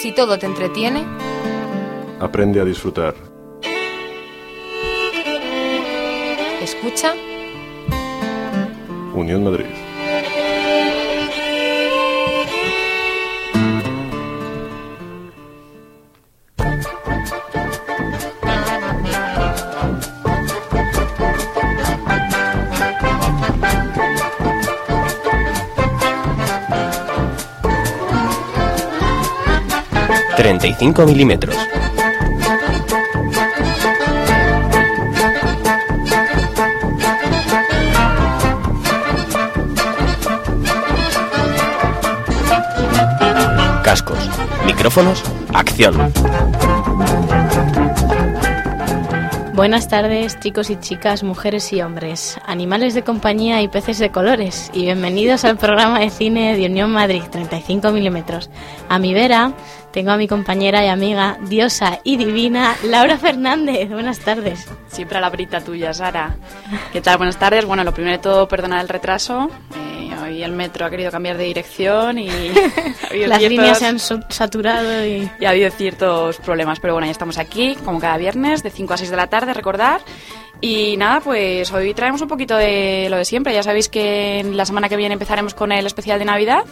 [0.00, 1.04] Si todo te entretiene,
[2.20, 3.14] Aprende a disfrutar.
[6.62, 7.14] escucha
[9.14, 9.66] Unión Madrid.
[30.60, 31.56] Treinta y cinco milímetros.
[43.82, 44.18] Cascos,
[44.66, 45.22] micrófonos,
[45.54, 46.12] acción.
[49.60, 54.70] Buenas tardes, chicos y chicas, mujeres y hombres, animales de compañía y peces de colores,
[54.72, 58.48] y bienvenidos al programa de cine de Unión Madrid 35 milímetros.
[58.88, 59.52] A mi vera
[59.92, 63.88] tengo a mi compañera y amiga, diosa y divina, Laura Fernández.
[63.90, 64.66] Buenas tardes.
[64.88, 66.36] Siempre a la brita tuya, Sara.
[66.92, 67.16] ¿Qué tal?
[67.18, 67.64] Buenas tardes.
[67.64, 69.50] Bueno, lo primero de todo, perdona el retraso.
[69.76, 73.86] Eh, hoy el metro ha querido cambiar de dirección y ha Las ciertos- líneas se
[73.86, 75.28] han saturado y...
[75.40, 76.78] y ha habido ciertos problemas.
[76.78, 79.54] Pero bueno, ya estamos aquí, como cada viernes, de 5 a 6 de la tarde,
[79.54, 80.00] recordar.
[80.60, 83.54] Y nada, pues hoy traemos un poquito de lo de siempre.
[83.54, 86.64] Ya sabéis que la semana que viene empezaremos con el especial de Navidad.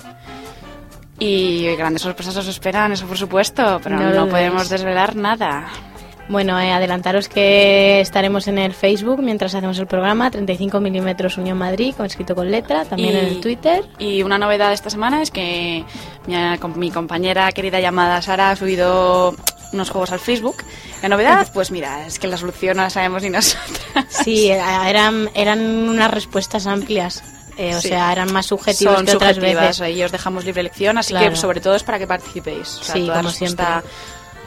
[1.19, 5.67] Y grandes sorpresas os esperan, eso por supuesto, pero No podemos desvelar nada.
[6.29, 11.57] Bueno, eh, adelantaros que estaremos en el Facebook mientras hacemos el programa 35 milímetros Unión
[11.57, 13.85] Madrid, con escrito con letra, también Y- en el Twitter.
[13.99, 15.85] Y una novedad esta semana es que
[16.27, 16.37] mi,
[16.77, 19.35] mi compañera querida llamada Sara ha subido
[19.73, 20.57] unos juegos al Facebook.
[21.03, 24.05] La novedad, pues mira, es que la solución no la sabemos ni nosotras.
[24.11, 27.23] Sí, eh, eran, eran unas respuestas amplias.
[27.59, 27.89] Eh, o Sí.
[27.89, 29.81] sea, eran más subjetivos Son que otras subjetivas, veces.
[29.83, 31.31] ahí os dejamos libre elección, así Claro.
[31.31, 32.79] que sobre todo es para que participéis.
[32.81, 33.83] O sea, Sí, toda como respuesta,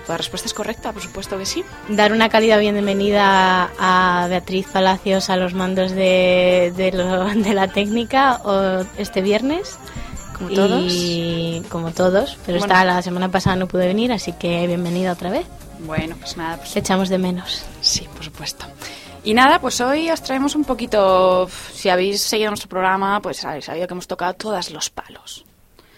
[0.07, 1.63] Toda respuesta es correcta, por supuesto que sí.
[1.87, 7.67] Dar una cálida bienvenida a Beatriz Palacios a los mandos de, de, lo- de la
[7.67, 9.77] técnica o este viernes.
[10.37, 10.83] Como todos.
[10.91, 12.73] Y como todos, pero Bueno.
[12.73, 15.45] esta la semana pasada no pude venir, así que bienvenida otra vez.
[15.85, 17.61] Bueno, pues nada, pues Te echamos de menos.
[17.81, 18.65] Sí, por supuesto.
[19.23, 23.65] Y nada, pues hoy os traemos un poquito, si habéis seguido nuestro programa, pues habéis
[23.65, 25.45] sabido que hemos tocado todos los palos.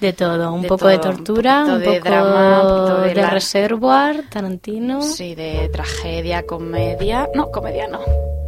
[0.04, 2.62] De todo, un De poco de todo, un tortura, un, poquito de poco drama,
[2.98, 5.02] un de de, la- Reservoir, Tarantino.
[5.02, 7.30] Sí, de tragedia, comedia.
[7.34, 8.00] No, comedia no.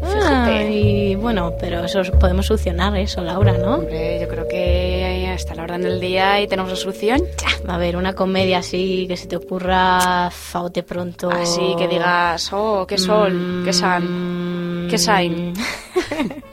[0.03, 3.75] Ah, y bueno, pero eso podemos solucionar eso, Laura, ¿no?
[3.75, 7.21] Hombre, yo creo que está la orden del día y tenemos la solución.
[7.41, 7.73] Ya.
[7.73, 11.29] A ver, una comedia así que se te ocurra faute pronto.
[11.31, 15.53] Así que digas, oh, qué sol, qué sun, Mm, qué shine.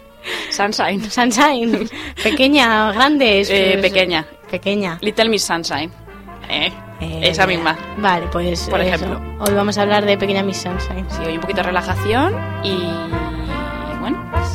[0.50, 1.10] Sunshine.
[1.10, 1.88] Sunshine.
[2.22, 3.42] Pequeña, grande.
[3.48, 4.26] Eh, pequeña.
[4.50, 4.98] Pequeña.
[5.00, 5.90] Little Miss Sunshine.
[6.48, 7.76] Eh, Eh, esa misma.
[7.98, 8.94] Vale, pues Por eso.
[8.94, 9.20] ejemplo.
[9.40, 11.04] Hoy vamos a hablar de Pequeña Miss Sunshine.
[11.10, 12.76] Sí, hoy un poquito de relajación y
[13.98, 14.48] bueno, pues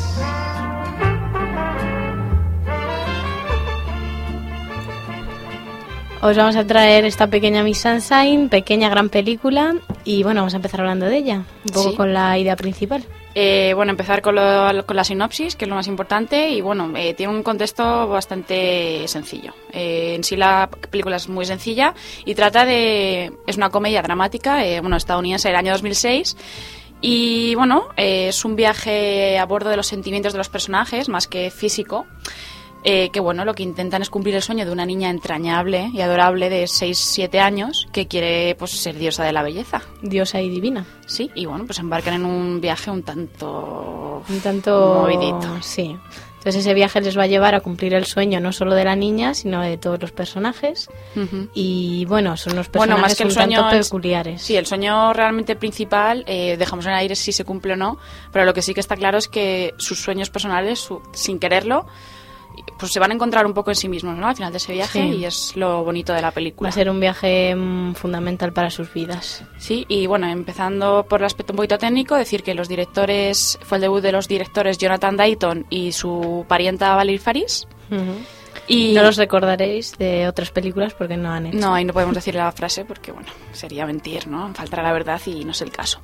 [6.20, 9.76] Os vamos a traer esta Pequeña Miss Sunshine, pequeña gran película.
[10.04, 11.36] Y bueno, vamos a empezar hablando de ella.
[11.66, 11.96] Un poco Sí.
[11.96, 13.04] con la idea principal.
[13.40, 17.32] Eh, bueno, empezar con, la sinopsis, que es lo más importante, y bueno, eh, tiene
[17.32, 19.54] un contexto bastante sencillo.
[19.72, 21.94] Eh, en sí la película es muy sencilla
[22.24, 23.32] y trata de...
[23.46, 26.36] es una comedia dramática, eh, bueno, estadounidense del año 2006,
[27.00, 31.52] y bueno, es un viaje a bordo de los sentimientos de los personajes, más que
[31.52, 32.06] físico,
[32.84, 36.00] eh, que bueno, lo que intentan es cumplir el sueño de una niña entrañable y
[36.00, 39.82] adorable de 6-7 años que quiere pues ser diosa de la belleza.
[40.02, 40.86] Diosa y divina.
[41.06, 44.22] Sí, y bueno, pues embarcan en un viaje un tanto...
[44.28, 45.00] Un tanto...
[45.02, 45.58] Movidito.
[45.62, 45.96] Sí.
[46.38, 48.94] Entonces ese viaje les va a llevar a cumplir el sueño no solo de la
[48.94, 50.88] niña, sino de todos los personajes.
[51.52, 54.40] Y bueno, son unos Bueno, personajes más que el un sueño tanto es- peculiares.
[54.42, 57.98] Sí, el sueño realmente principal, eh, dejamos en el aire si se cumple o no,
[58.32, 61.86] pero lo que sí que está claro es que sus sueños personales, su- sin quererlo,
[62.78, 64.28] pues se van a encontrar un poco en sí mismos, ¿no?
[64.28, 65.08] Al final de ese viaje Sí.
[65.16, 66.68] y es lo bonito de la Va película.
[66.70, 69.42] a ser un viaje mm, fundamental para sus vidas.
[69.58, 73.78] Sí, y bueno, empezando por el aspecto un poquito técnico, decir que los directores, fue
[73.78, 77.66] el debut de los directores Jonathan Dayton y su parienta Valerie Faris.
[78.70, 81.58] Y No los recordaréis de otras películas porque no han hecho.
[81.58, 84.52] No, ahí no podemos decir la frase porque, bueno, sería mentir, ¿no?
[84.52, 86.00] Faltará la verdad y no es el caso.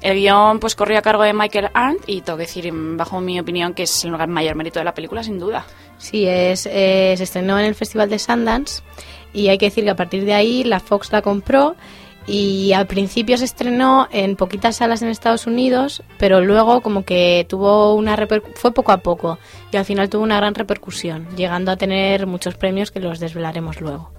[0.00, 3.40] El guion, pues, corrió a cargo de Michael Arndt y tengo que decir, bajo mi
[3.40, 5.66] opinión, que es el mayor mérito de la película, sin duda.
[6.04, 8.82] Sí, es, eh, se estrenó en el Festival de Sundance
[9.32, 11.76] y hay que decir que a partir de ahí la Fox la compró
[12.26, 17.46] y al principio se estrenó en poquitas salas en Estados Unidos, pero luego como que
[17.48, 18.18] tuvo una
[18.54, 19.38] fue poco a poco
[19.72, 23.80] y al final tuvo una gran repercusión, llegando a tener muchos premios que los desvelaremos
[23.80, 24.12] luego.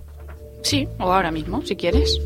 [0.64, 2.20] Sí, o ahora mismo, si quieres.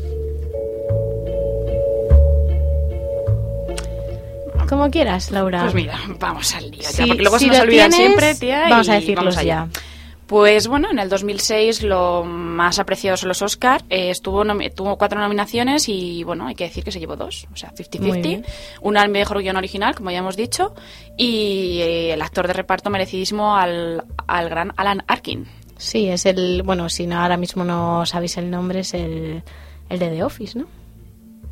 [4.70, 5.62] Como quieras, Laura.
[5.64, 8.66] Pues mira, vamos al lío, Sí, porque luego si se nos olvidan tienes, siempre, tía.
[8.70, 9.68] vamos y a decirlos allá.
[9.72, 9.80] ya.
[10.28, 13.82] Pues bueno, en el 2006 lo más apreciado son los Oscar.
[13.90, 14.44] eh, estuvo
[14.76, 18.10] tuvo cuatro nominaciones y bueno, hay que decir que se llevó dos, o sea, Muy
[18.12, 18.22] 50-50.
[18.22, 18.46] bien.
[18.80, 20.72] Una al mejor guion original, como ya hemos dicho,
[21.16, 25.48] y eh, el actor de reparto merecidísimo al, al gran Alan Arkin.
[25.78, 26.62] Sí, es el.
[26.62, 29.42] Bueno, si no ahora mismo no sabéis el nombre, es el,
[29.88, 30.66] el de The Office, ¿no?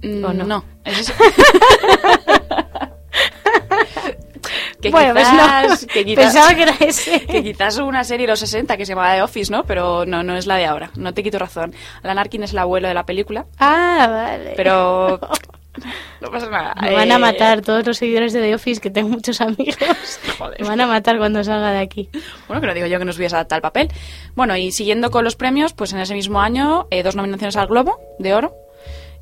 [0.05, 0.64] Mm, ¿O no?
[0.85, 1.12] es-
[4.81, 5.87] que bueno, pues no.
[5.93, 7.21] que quizás- Pensaba que era ese.
[7.27, 9.65] que quizás hubo una serie de los 60 que se llamaba The Office, ¿no?
[9.65, 10.91] Pero no, no es la de ahora.
[10.97, 11.75] No te quito razón.
[12.03, 14.55] Alan Arkin es el abuelo de la película, Ah, vale.
[14.57, 15.19] pero
[16.21, 16.75] no pasa nada.
[16.81, 19.77] Me van a Eh, matar todos los seguidores de The Office, que tengo muchos amigos.
[20.39, 20.61] Joder.
[20.61, 22.09] Me van a matar cuando salga de aquí.
[22.49, 23.89] Bueno, que no digo yo que nos hubiese adaptado el papel.
[24.35, 27.69] Bueno, y siguiendo con los premios, pues en ese mismo año, eh, dos nominaciones al
[27.69, 28.55] Globo de Oro.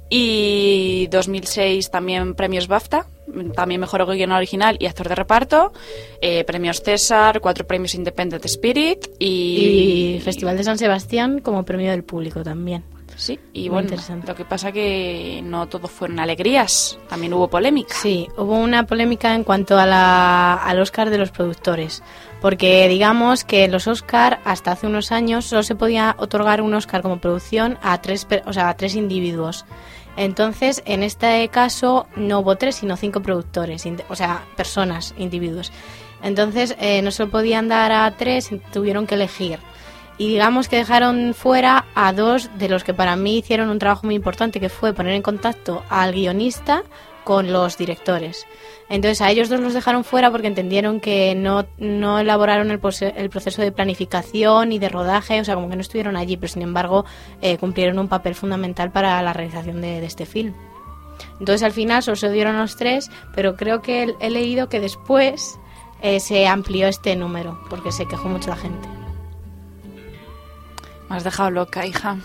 [0.08, 3.06] Y 2006 también premios BAFTA,
[3.54, 5.72] también mejor guion original y actor de reparto.
[6.20, 10.16] eh, premios César, cuatro premios Independent Spirit y.
[10.16, 12.84] Y Festival de San Sebastián como premio del público también.
[13.16, 14.26] Sí, y Muy bueno, interesante.
[14.26, 17.94] lo que pasa que no todo fueron alegrías, también hubo polémica.
[17.94, 22.02] Sí, hubo una polémica en cuanto a la, al Oscar de los productores,
[22.42, 27.00] porque digamos que los Oscar hasta hace unos años solo se podía otorgar un Oscar
[27.00, 29.64] como producción a tres, o sea, a tres individuos.
[30.16, 35.72] Entonces, en este caso no hubo tres, sino cinco productores, o sea, personas, individuos.
[36.22, 39.58] Entonces, eh, no se lo podían dar a tres, tuvieron que elegir.
[40.18, 44.06] Y digamos que dejaron fuera a dos de los que para mí hicieron un trabajo
[44.06, 46.82] muy importante, que fue poner en contacto al guionista
[47.26, 48.46] con los directores.
[48.88, 52.80] Entonces a ellos dos los dejaron fuera porque entendieron que no, no elaboraron el,
[53.16, 56.52] el proceso de planificación y de rodaje, o sea, como que no estuvieron allí, pero
[56.52, 57.04] sin embargo
[57.42, 60.54] eh, cumplieron un papel fundamental para la realización de, de este film.
[61.40, 65.58] Entonces al final solo se dieron los tres, pero creo que he leído que después
[66.02, 68.88] eh, se amplió este número, porque se quejó mucho la gente.
[71.10, 72.18] Me has dejado loca, hija.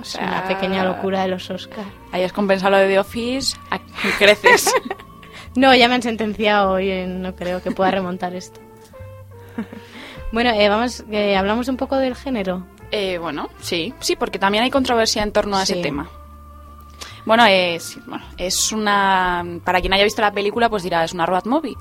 [0.00, 1.84] O sea, una pequeña locura de los Oscar.
[2.12, 3.84] Hayas compensado lo de The Office, aquí
[4.18, 4.72] creces.
[5.56, 8.60] No, ya me han sentenciado y eh, no creo que pueda remontar esto.
[10.32, 12.66] bueno, eh, vamos, eh, hablamos un poco del género.
[12.92, 15.82] Eh, bueno, sí, sí, porque también hay controversia en torno a ese Sí.
[15.82, 16.08] tema.
[17.26, 19.44] Bueno, es, bueno, es una.
[19.64, 21.76] Para quien haya visto la película, pues dirá, es una road movie.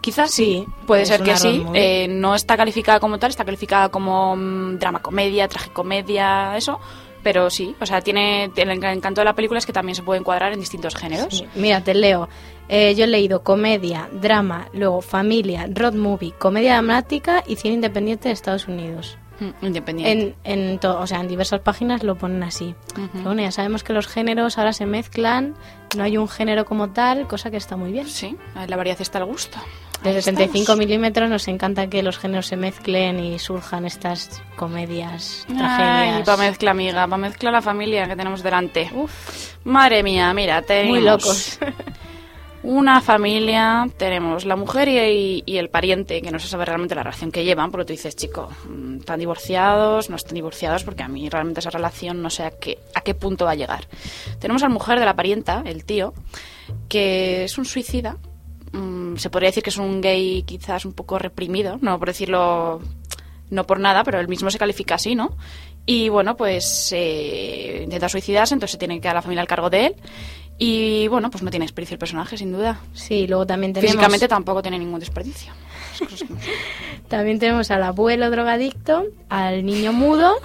[0.00, 1.62] Quizás sí, Sí, puede ser que sí.
[1.74, 6.80] Eh, no está calificada como tal, está calificada como mm, drama comedia, tragicomedia, eso.
[7.22, 8.50] Pero sí, o sea, tiene.
[8.56, 11.28] El encanto de la película es que también se puede encuadrar en distintos géneros.
[11.38, 12.28] Sí, Mira, te leo.
[12.68, 18.28] Eh, yo he leído comedia, drama, luego familia, road movie, comedia dramática y cine independiente
[18.28, 19.18] de Estados Unidos.
[19.40, 20.36] Mm, Independiente.
[20.44, 22.74] En, en to- o sea, en diversas páginas lo ponen así.
[22.96, 23.08] Ujú.
[23.12, 25.54] Pero bueno, ya sabemos que los géneros ahora se mezclan,
[25.96, 28.06] no hay un género como tal, cosa que está muy bien.
[28.06, 28.36] Sí,
[28.68, 29.58] la variedad está al gusto.
[30.02, 30.78] De Ahí 65 estamos.
[30.78, 36.22] milímetros nos encanta que los géneros se mezclen y surjan estas comedias, tragedias.
[36.26, 38.88] pa' mezcla, amiga, pa' mezcla la familia que tenemos delante.
[38.94, 41.58] Uf, Madre mía, mira, tenemos muy locos.
[42.62, 47.02] una familia, tenemos la mujer y, y el pariente, que no se sabe realmente la
[47.02, 50.08] relación que llevan, porque tú dices, chico, mm, ¿están divorciados?
[50.08, 50.82] ¿No están divorciados?
[50.84, 53.54] Porque a mí realmente esa relación no sé a qué, a qué punto va a
[53.54, 53.86] llegar.
[54.38, 56.14] Tenemos a la mujer de la parienta, el tío,
[56.88, 58.16] que es un suicida.
[58.72, 62.80] Mm, se podría decir que es un gay quizás un poco reprimido, no por decirlo
[63.50, 65.36] no por nada, pero él mismo se califica así, ¿no?
[65.86, 69.70] Y bueno, pues eh, intenta suicidarse, entonces se tiene que dar la familia al cargo
[69.70, 69.96] de él.
[70.56, 72.80] Y bueno, pues no tiene desperdicio el personaje, sin duda.
[72.92, 75.52] Sí, luego también tenemos, Físicamente tampoco tiene ningún desperdicio.
[77.08, 80.36] También tenemos al abuelo drogadicto, al niño mudo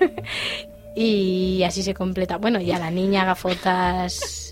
[0.96, 2.38] y así se completa.
[2.38, 4.47] Bueno, y a la niña gafotas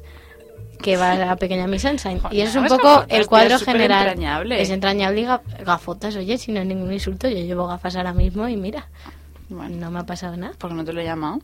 [0.76, 2.21] que va a la pequeña Miss Sunshine.
[2.30, 4.09] Y eso es un poco gafotas, el cuadro general.
[4.09, 4.61] entrañable.
[4.62, 8.12] Es entrañable y ga- gafotas, oye, si no es ningún insulto, yo llevo gafas ahora
[8.12, 8.88] mismo y mira,
[9.49, 10.54] Bueno, no me ha pasado nada.
[10.59, 11.40] porque no te lo he llamado.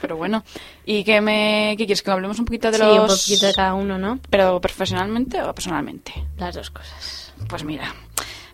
[0.00, 0.42] Pero bueno.
[0.86, 2.02] ¿Y qué, me, qué quieres?
[2.02, 3.00] ¿Que hablemos un poquito de Sí, los...
[3.00, 4.18] un poquito de cada uno, ¿no?
[4.30, 6.12] ¿Pero profesionalmente o personalmente?
[6.38, 7.32] Las dos cosas.
[7.48, 7.94] Pues mira,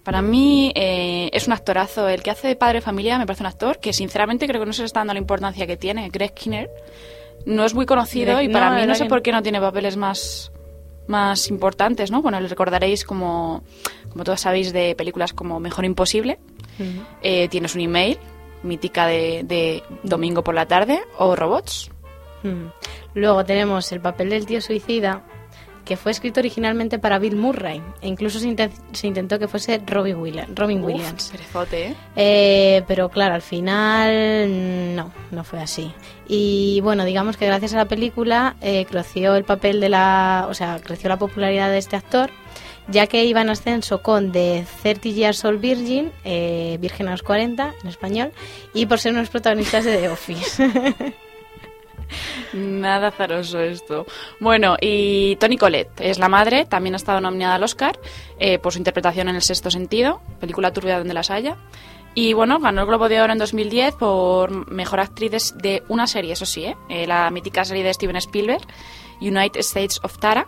[0.03, 2.09] para mí eh, es un actorazo.
[2.09, 4.67] El que hace de padre de familia me parece un actor que sinceramente creo que
[4.67, 6.11] no se le está dando la importancia que tiene.
[6.11, 6.69] Greg Kinnear
[7.47, 9.97] no es muy conocido y para no, mí no sé por qué no tiene papeles
[9.97, 10.53] más,
[11.07, 12.23] más importantes, ¿no?
[12.23, 13.63] Bueno, le recordaréis como,
[14.11, 16.39] como todos sabéis de películas como Mejor Imposible.
[17.23, 18.19] Eh, tienes un email,
[18.63, 21.91] mítica de, de Domingo por la tarde, o Robots.
[23.15, 25.23] Luego tenemos el papel del tío suicida,
[25.85, 29.81] que fue escrito originalmente para Bill Murray e incluso se, inten- se intentó que fuese
[29.87, 30.51] Robin, Williams.
[30.55, 31.29] Robin Uf, Williams.
[31.31, 31.95] perezote, ¿eh?
[32.17, 35.93] Eh, pero claro, al final no, no fue así.
[36.27, 40.55] Y bueno, digamos que gracias a la película eh, creció el papel de la, o
[40.55, 42.31] sea, creció la popularidad de este actor,
[42.89, 47.23] ya que iba en ascenso con The 30 Years Old Virgin, eh, Virgen a los
[47.23, 48.33] 40 en español,
[48.73, 50.71] y por ser unos protagonistas de The Office.
[52.53, 54.07] Nada azaroso esto.
[54.41, 57.99] Bueno, y Toni Collette es la madre, también ha estado nominada al Oscar
[58.39, 61.57] eh, por su interpretación en El Sexto Sentido, película turbia donde las haya.
[62.17, 66.33] Y bueno, ganó el Globo de Oro en 2010 por mejor actriz de- una serie,
[66.35, 66.77] eso sí, ¿eh?
[66.89, 68.63] Eh, la mítica serie de Steven Spielberg,
[69.21, 70.47] United States of Tara.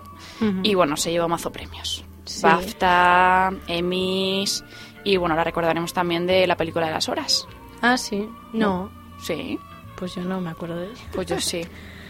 [0.63, 2.05] Y bueno, se llevó mazo premios.
[2.25, 2.43] Sí.
[2.43, 4.63] BAFTA, Emmys.
[5.03, 7.49] Y bueno, la recordaremos también de la película de las horas.
[7.83, 8.29] ah, sí.
[8.53, 8.91] No,
[9.23, 9.59] Sí,
[9.99, 11.03] pues yo no me acuerdo de ella.
[11.13, 11.67] pues yo sí.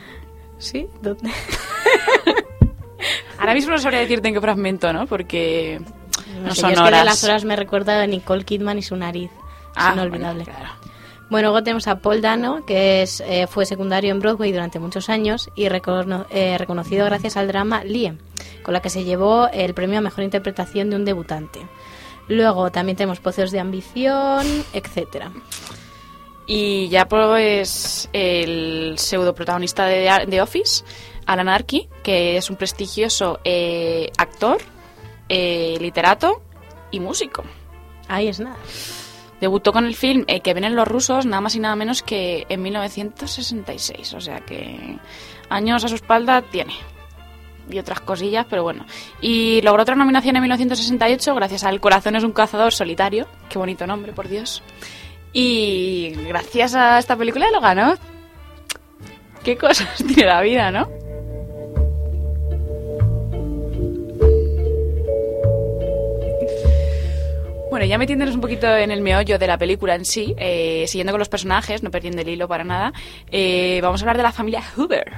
[0.59, 0.87] ¿Sí?
[1.03, 1.31] ¿Dónde?
[3.39, 5.07] Ahora mismo no sabría decirte en qué fragmento, ¿no?
[5.07, 5.81] Porque
[6.41, 7.01] no, No sé, son yo es que horas.
[7.01, 9.31] de las horas me recuerda a Nicole Kidman y su nariz.
[9.75, 10.45] Ah, es inolvidable.
[10.45, 10.75] bueno, claro.
[11.29, 15.11] Bueno, luego tenemos a Paul Dano, que es, eh, fue secundario en Broadway durante muchos
[15.11, 18.17] años y recono- eh, reconocido gracias al drama Lie,
[18.63, 21.61] con la que se llevó el premio a mejor interpretación de un debutante.
[22.29, 25.31] Luego también tenemos Pozos de Ambición, etcétera.
[26.47, 30.85] Y ya pues el pseudo protagonista de The Office,
[31.27, 34.59] Alan Arkin, que es un prestigioso eh, actor,
[35.29, 36.43] eh, literato
[36.91, 37.45] y músico.
[38.09, 38.57] Ahí es nada.
[39.41, 42.47] Debutó con el film eh, Que vienen los rusos, nada más y nada menos que
[42.49, 44.15] en 1966.
[44.15, 44.99] O sea que
[45.51, 46.75] años a su espalda tiene.
[47.69, 48.87] Y otras cosillas, pero bueno.
[49.21, 53.27] Y logró otra nominación en 1968 gracias al Corazón es un cazador solitario.
[53.49, 54.63] Qué bonito nombre, por Dios.
[55.39, 57.95] Y gracias a esta película lo ganó.
[59.45, 60.89] Qué cosas tiene la vida, ¿no?
[67.69, 71.13] Bueno, ya metiéndonos un poquito en el meollo de la película en sí, eh, siguiendo
[71.13, 72.95] con los personajes, no perdiendo el hilo para nada,
[73.31, 75.13] eh, vamos a hablar de la familia Hoover.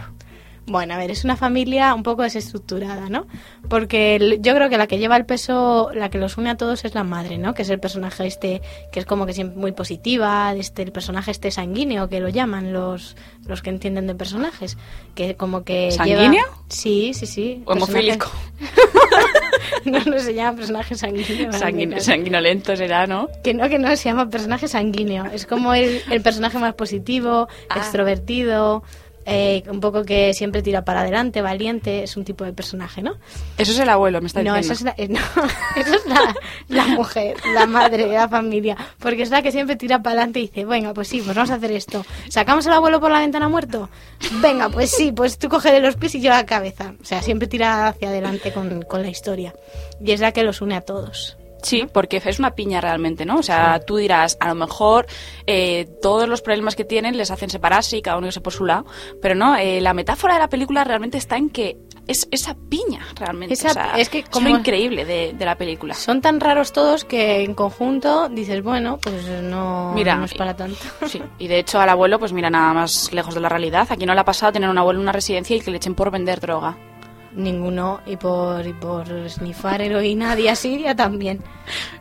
[0.68, 3.26] Bueno, a ver, es una familia un poco desestructurada, ¿no?
[3.68, 6.56] Porque el- yo creo que la que lleva el peso, la que los une a
[6.56, 7.54] todos es la madre, ¿no?
[7.54, 8.60] Que es el personaje este,
[8.92, 12.72] que es como que siempre muy positiva, este, el personaje este sanguíneo, que lo llaman
[12.72, 14.76] los, los que entienden de personajes.
[15.14, 16.30] Que como que ¿Sanguíneo?
[16.32, 17.62] lleva- Sí, sí, sí.
[17.64, 18.30] O hemofílico.
[19.84, 21.50] no, no se llama personaje sanguíneo.
[21.50, 22.00] Sanguin- sanguíneo.
[22.00, 23.28] sanguinolento será, ¿no?
[23.42, 25.26] Que no, que no, se llama personaje sanguíneo.
[25.26, 27.78] Es como el, el personaje más positivo, Ah.
[27.78, 28.82] extrovertido,
[29.30, 33.16] eh, un poco que siempre tira para adelante, valiente, es un tipo de personaje, ¿no?
[33.58, 34.72] Eso es el abuelo, me está No, diciendo.
[34.74, 35.18] es, la, eh, no,
[35.76, 36.34] esa es la,
[36.68, 38.76] la mujer, la madre de la familia.
[38.98, 41.50] Porque es la que siempre tira para adelante y dice, venga, pues sí, pues vamos
[41.50, 42.04] a hacer esto.
[42.28, 43.90] ¿Sacamos al abuelo por la ventana muerto?
[44.40, 46.94] Venga, pues sí, pues tú coge de los pies y yo la cabeza.
[47.00, 49.54] O sea, siempre tira hacia adelante con, con la historia.
[50.02, 51.36] Y es la que los une a todos.
[51.62, 53.38] Sí, porque es una piña realmente, ¿no?
[53.38, 55.06] O sea, tú dirás, a lo mejor
[55.46, 58.64] eh, todos los problemas que tienen les hacen separarse y cada uno irse por su
[58.64, 58.86] lado,
[59.20, 63.06] pero no, eh, la metáfora de la película realmente está en que es esa piña
[63.16, 63.52] realmente.
[63.54, 65.94] Esa- o sea, es que es como- lo increíble de, de la película.
[65.94, 70.56] Son tan raros todos que en conjunto dices, bueno, pues no, Mira, no es para
[70.56, 70.78] tanto.
[71.06, 73.86] Sí, y de hecho al abuelo, pues mira, nada más lejos de la realidad.
[73.90, 75.94] Aquí no le ha pasado tener un abuelo en una residencia y que le echen
[75.94, 76.76] por vender droga.
[77.32, 81.42] Ninguno, y por, y por snifar heroína día sí, día también.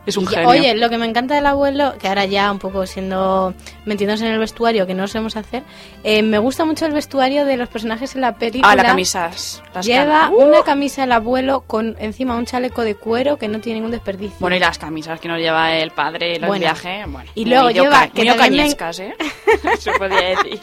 [0.05, 0.47] Es un Y genio.
[0.49, 3.53] Oye, lo que me encanta del abuelo, que ahora ya un poco siendo
[3.85, 5.63] metiéndose en el vestuario, que no sabemos hacer,
[6.05, 8.71] eh, me gusta mucho el vestuario de los personajes en la película.
[8.71, 9.29] Ah, la camisa.
[9.73, 10.45] las Lleva ¡Uh!
[10.45, 14.37] una camisa el abuelo con encima un chaleco de cuero que no tiene ningún desperdicio.
[14.39, 16.61] Bueno, y las camisas que nos lleva el padre en el Bueno.
[16.61, 17.03] viaje.
[17.05, 19.13] Bueno, Y luego lleva- que muy ocañescas, ¿eh?
[19.79, 20.61] Se podría decir.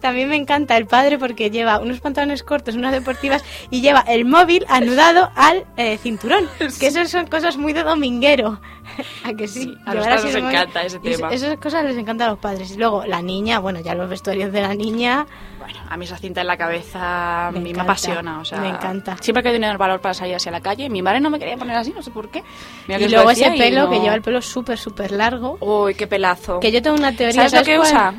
[0.00, 4.24] También me encanta el padre porque lleva unos pantalones cortos, unas deportivas y lleva el
[4.24, 6.48] móvil anudado al eh, cinturón.
[6.80, 8.60] Que eso son cosas muy de dominguero.
[9.24, 9.62] ¿A que sí?
[9.62, 11.32] Sí, a los padres les encanta ese tema.
[11.32, 12.72] Esas cosas les encantan a los padres.
[12.72, 15.26] Y luego la niña, bueno, ya los vestuarios de la niña.
[15.58, 18.40] Bueno, a mí esa cinta en la cabeza Me mí me apasiona.
[18.40, 19.16] O sea, me encanta.
[19.20, 21.38] Siempre que he tenido el valor para salir hacia la calle, mi madre no me
[21.38, 22.42] quería poner así, no sé por qué.
[22.88, 25.56] Mira y luego ese pelo, y que no- lleva el pelo súper, súper largo.
[25.60, 26.58] Uy, qué pelazo.
[26.58, 27.48] Que yo tengo una teoría.
[27.48, 27.88] ¿Sabes lo que cuál?
[27.88, 28.14] usa?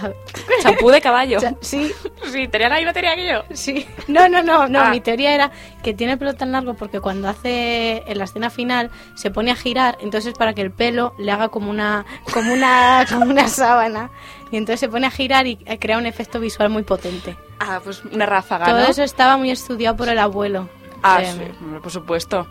[0.00, 0.16] A ver.
[0.62, 1.38] Champú de caballo.
[1.60, 1.92] Sí,
[2.32, 3.42] Sí, tenía la misma teoría que yo.
[3.54, 3.86] Sí.
[4.06, 4.80] No, no, no, no.
[4.80, 4.90] Ah.
[4.90, 5.50] Mi teoría era
[5.82, 9.50] que tiene el pelo tan largo porque cuando hace en la escena final se pone
[9.50, 13.48] a girar, entonces para que el pelo le haga como una, como una, como una
[13.48, 14.10] sábana.
[14.50, 17.36] Y entonces se pone a girar y eh, crea un efecto visual muy potente.
[17.60, 18.86] Ah, pues una ráfaga, Todo ¿no?
[18.86, 20.68] eso estaba muy estudiado por el abuelo.
[21.02, 21.46] Ah, créeme.
[21.46, 21.52] sí,
[21.82, 22.46] por supuesto.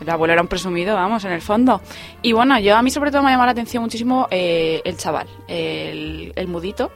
[0.00, 1.80] El abuelo era un presumido, vamos, en el fondo.
[2.22, 4.96] Y bueno, yo a mí sobre todo me ha llamado la atención muchísimo eh, el
[4.96, 6.90] chaval, el, el mudito.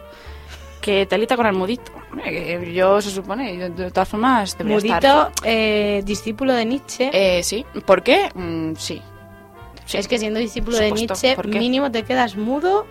[0.80, 1.90] Que telita con almudito.
[2.24, 5.32] Eh, Yo se supone, yo de todas formas debería Mudito, estar.
[5.44, 7.10] eh, discípulo de Nietzsche.
[7.12, 7.66] Eh, sí.
[7.84, 8.30] ¿Por qué?
[8.34, 9.02] Mm, sí.
[9.84, 9.98] sí.
[9.98, 11.14] es que siendo discípulo de supuesto.
[11.14, 11.58] Nietzsche, ¿Por qué?
[11.58, 12.86] mínimo te quedas mudo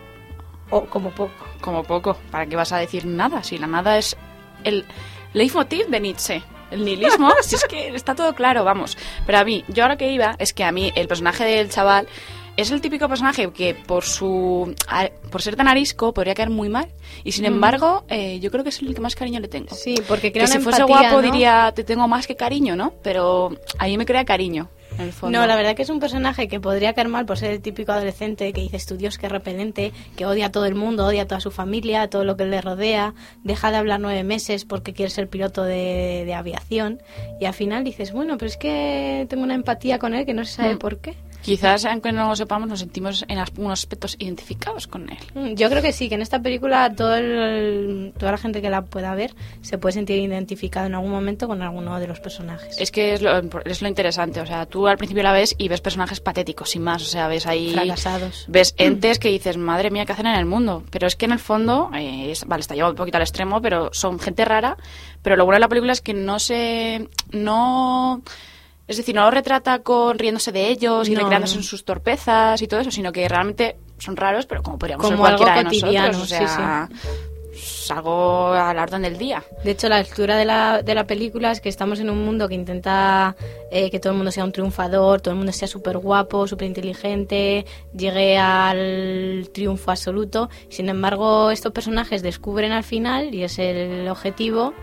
[0.69, 1.31] o como poco.
[1.61, 2.17] Como poco.
[2.29, 3.41] ¿Para qué vas a decir nada?
[3.41, 4.15] Si la nada es
[4.63, 4.85] el
[5.33, 6.43] leitmotiv de Nietzsche.
[6.71, 8.97] El nihilismo, si es que está todo claro, vamos.
[9.25, 12.07] Pero a mí, yo ahora que iba, es que a mí el personaje del chaval
[12.57, 14.73] es el típico personaje que por su
[15.31, 16.87] por ser tan arisco podría caer muy mal.
[17.23, 19.75] Y sin embargo, eh, yo creo que es el que más cariño le tengo.
[19.75, 21.21] Sí, porque que si fuese empatía, guapo ¿no?
[21.21, 22.93] diría te tengo más que cariño, ¿no?
[23.03, 25.37] Pero a mí me crea cariño, en el fondo.
[25.39, 27.91] No, la verdad que es un personaje que podría caer mal por ser el típico
[27.91, 31.25] adolescente que dices, tu Dios, qué repelente, que odia a todo el mundo, odia a
[31.25, 33.13] toda su familia, a todo lo que le rodea,
[33.43, 37.01] deja de hablar nueve meses porque quiere ser piloto de, de aviación.
[37.39, 40.43] Y al final dices, bueno, pero es que tengo una empatía con él que no
[40.45, 40.79] se sabe Mm.
[40.79, 41.15] por qué.
[41.41, 45.17] Quizás, aunque no lo sepamos, nos sentimos en algunos aspectos identificados con él.
[45.33, 48.69] Mm, Yo creo que sí, que en esta película todo el- toda la gente que
[48.69, 52.77] la pueda ver se puede sentir identificado en algún momento con alguno de los personajes.
[52.79, 55.69] Es que es lo, es lo interesante, o sea, tú al principio la ves y
[55.69, 57.71] ves personajes patéticos, sin más, o sea, ves ahí...
[57.71, 58.45] Fracasados.
[58.49, 60.83] Ves entes que dices, madre mía, ¿qué hacen en el mundo?
[60.91, 63.61] Pero es que en el fondo, eh, es- vale, está llevado un poquito al extremo,
[63.61, 64.75] pero son gente rara,
[65.21, 67.07] pero lo bueno de la película es que no se...
[67.31, 68.21] no...
[68.87, 71.61] Es decir, no lo retrata con riéndose de ellos y No, recreándose no.
[71.61, 75.15] en sus torpezas y todo eso, sino que realmente son raros, pero como podríamos ser
[75.15, 76.89] Como algo cualquiera de cotidiano, nosotros, o sea,
[77.53, 79.43] es algo a la orden del día.
[79.63, 82.47] De hecho, la lectura de la, de la película es que estamos en un mundo
[82.47, 83.35] que intenta
[83.71, 86.67] eh, que todo el mundo sea un triunfador, todo el mundo sea súper guapo, súper
[86.67, 87.65] inteligente,
[87.95, 90.49] llegue al triunfo absoluto.
[90.69, 94.73] Sin embargo, estos personajes descubren al final, y es el objetivo,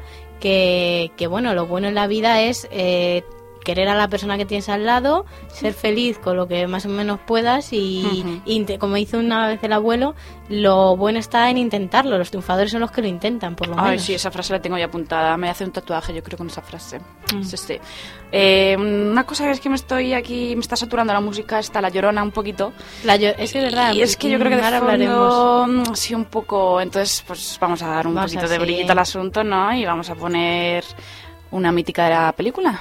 [0.41, 2.69] que, que bueno, lo bueno en la vida es...
[2.71, 3.23] eh,
[3.65, 6.89] querer a la persona que tienes al lado, ser feliz con lo que más o
[6.89, 8.37] menos puedas y,
[8.79, 10.15] como dice una vez el abuelo,
[10.49, 12.17] lo bueno está en intentarlo.
[12.19, 14.03] Los triunfadores son los que lo intentan, por lo Ay, menos.
[14.03, 15.37] sí, esa frase la tengo ya apuntada.
[15.37, 17.01] Me hace un tatuaje, yo creo, con esa frase.
[17.35, 17.43] Mm.
[17.43, 17.79] Sí, sí.
[18.31, 21.89] Eh, una cosa es que me estoy aquí, me está saturando la música, está la
[21.89, 22.73] llorona un poquito.
[23.05, 23.95] La es que es verdad.
[23.95, 25.99] Y es que yo creo que de fondo, hablaremos.
[25.99, 26.81] sí, un poco.
[26.81, 29.73] Entonces, pues vamos a dar un Vamos poquito de brillito al asunto, ¿no?
[29.75, 30.85] Y vamos a poner
[31.51, 32.81] una mítica de la película.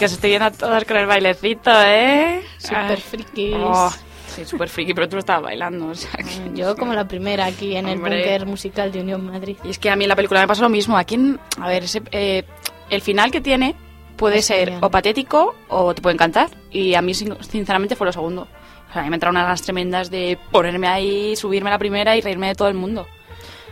[0.00, 2.42] Que se estoy viendo a todas con el bailecito, ¿eh?
[2.58, 3.54] Super frikis.
[3.56, 3.92] Oh,
[4.34, 5.88] sí, súper friki, pero tú lo estabas bailando.
[5.88, 8.16] O sea, que- Yo como la primera aquí en el Hombre.
[8.18, 9.56] búnker musical de Unión Madrid.
[9.62, 10.96] Y es que a mí en la película me pasa lo mismo.
[10.98, 12.44] Aquí, en- a ver, ese, eh,
[12.88, 13.76] el final que tiene
[14.16, 14.84] puede Es ser genial.
[14.84, 16.48] o patético o te puede encantar.
[16.70, 18.48] Y a mí, sin- sinceramente, fue lo segundo.
[18.88, 21.78] O sea, a mí me entraron unas ganas tremendas de ponerme ahí, subirme a la
[21.78, 23.06] primera y reírme de todo el mundo.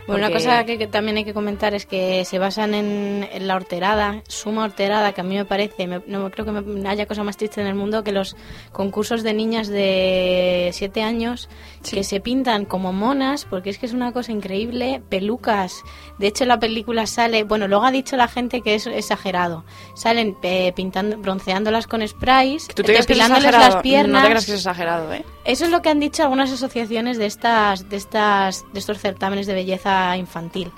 [0.09, 3.27] Bueno, una Porque- cosa que, que también hay que comentar es que se basan en,
[3.31, 6.89] en la horterada, suma horterada, que a mí me parece, me- no creo que me-
[6.89, 8.35] haya cosa más triste en el mundo que los
[8.71, 11.49] concursos de niñas de 7 años
[11.89, 15.83] que se pintan como monas, porque es que es una cosa increíble, pelucas.
[16.17, 19.63] De hecho, la película sale, bueno, luego ha dicho la gente que es exagerado.
[19.95, 24.21] Salen eh, pintando, bronceándolas con sprays, ¿Tú te depilándoles las piernas.
[24.23, 25.23] No te creas que es exagerado, ¿eh?
[25.45, 29.47] Eso es lo que han dicho algunas asociaciones de estas, de estas, de estos certámenes
[29.47, 30.71] de belleza infantil.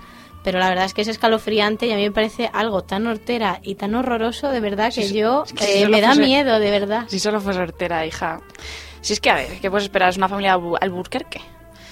[0.44, 3.60] Pero la verdad es que es escalofriante y a mí me parece algo tan hortera
[3.62, 6.60] y tan horroroso, de verdad, que yo es que si eh, me da fuese- miedo,
[6.60, 7.04] de verdad.
[7.08, 8.42] Si solo fuese hortera, hija.
[9.02, 10.10] Si es que, a ver, ¿qué puedes esperar?
[10.10, 11.42] Es una familia albu- alburquerque.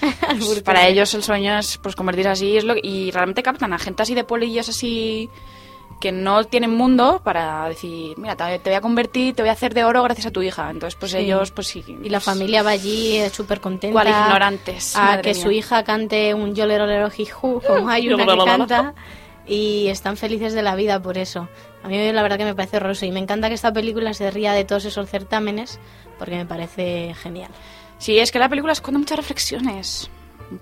[0.38, 3.78] Pues para ellos el sueño es pues convertirse así es lo y realmente captan a
[3.78, 5.28] gente así de pueblillos así
[6.00, 9.74] que no tienen mundo para decir mira te voy a convertir te voy a hacer
[9.74, 11.18] de oro gracias a tu hija entonces pues Sí.
[11.18, 13.92] ellos pues sí Y la familia va allí eh, súper contenta.
[13.92, 15.42] Cuál ignorantes, A que mía.
[15.42, 18.94] su hija cante un yolerolero jiju, como hay una que canta.
[19.46, 21.48] Y están felices de la vida por eso.
[21.82, 23.04] A mí la verdad que me parece horroroso.
[23.06, 25.80] Y me encanta que esta película se ría de todos esos certámenes
[26.18, 27.50] porque me parece genial.
[27.98, 30.08] Sí, es que la película esconde muchas reflexiones.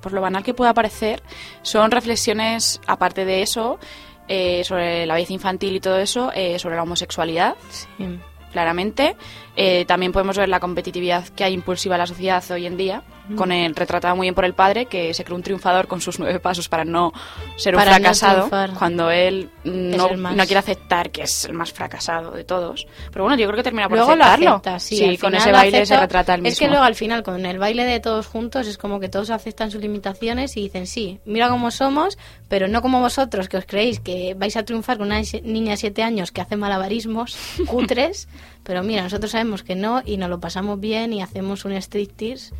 [0.00, 1.22] Por lo banal que pueda parecer,
[1.62, 3.78] son reflexiones, aparte de eso,
[4.28, 7.56] eh, sobre la belleza infantil y todo eso, eh, sobre la homosexualidad,
[7.96, 8.18] Sí.
[8.52, 9.16] claramente.
[9.60, 13.02] Eh, también podemos ver la competitividad que hay impulsiva en la sociedad hoy en día,
[13.36, 16.20] con el retratado muy bien por el padre, que se cree un triunfador con sus
[16.20, 17.12] nueve pasos para no
[17.56, 22.30] ser un Para fracasado, cuando él no, no quiere aceptar que es el más fracasado
[22.30, 22.86] de todos.
[23.10, 24.50] Pero bueno, yo creo que termina por Luego lo aceptarlo.
[24.50, 25.18] acepta, sí.
[25.18, 26.00] con ese baile se acepta.
[26.02, 26.52] retrata el mismo.
[26.52, 29.30] Es que luego al final con el baile de todos juntos es como que todos
[29.30, 32.16] aceptan sus limitaciones y dicen, sí, mira cómo somos,
[32.46, 35.76] pero no como vosotros que os creéis que vais a triunfar con una niña de
[35.78, 38.28] 7 años que hace malabarismos cutres,
[38.62, 42.54] pero mira, nosotros sabemos que no y nos lo pasamos bien y hacemos un striptease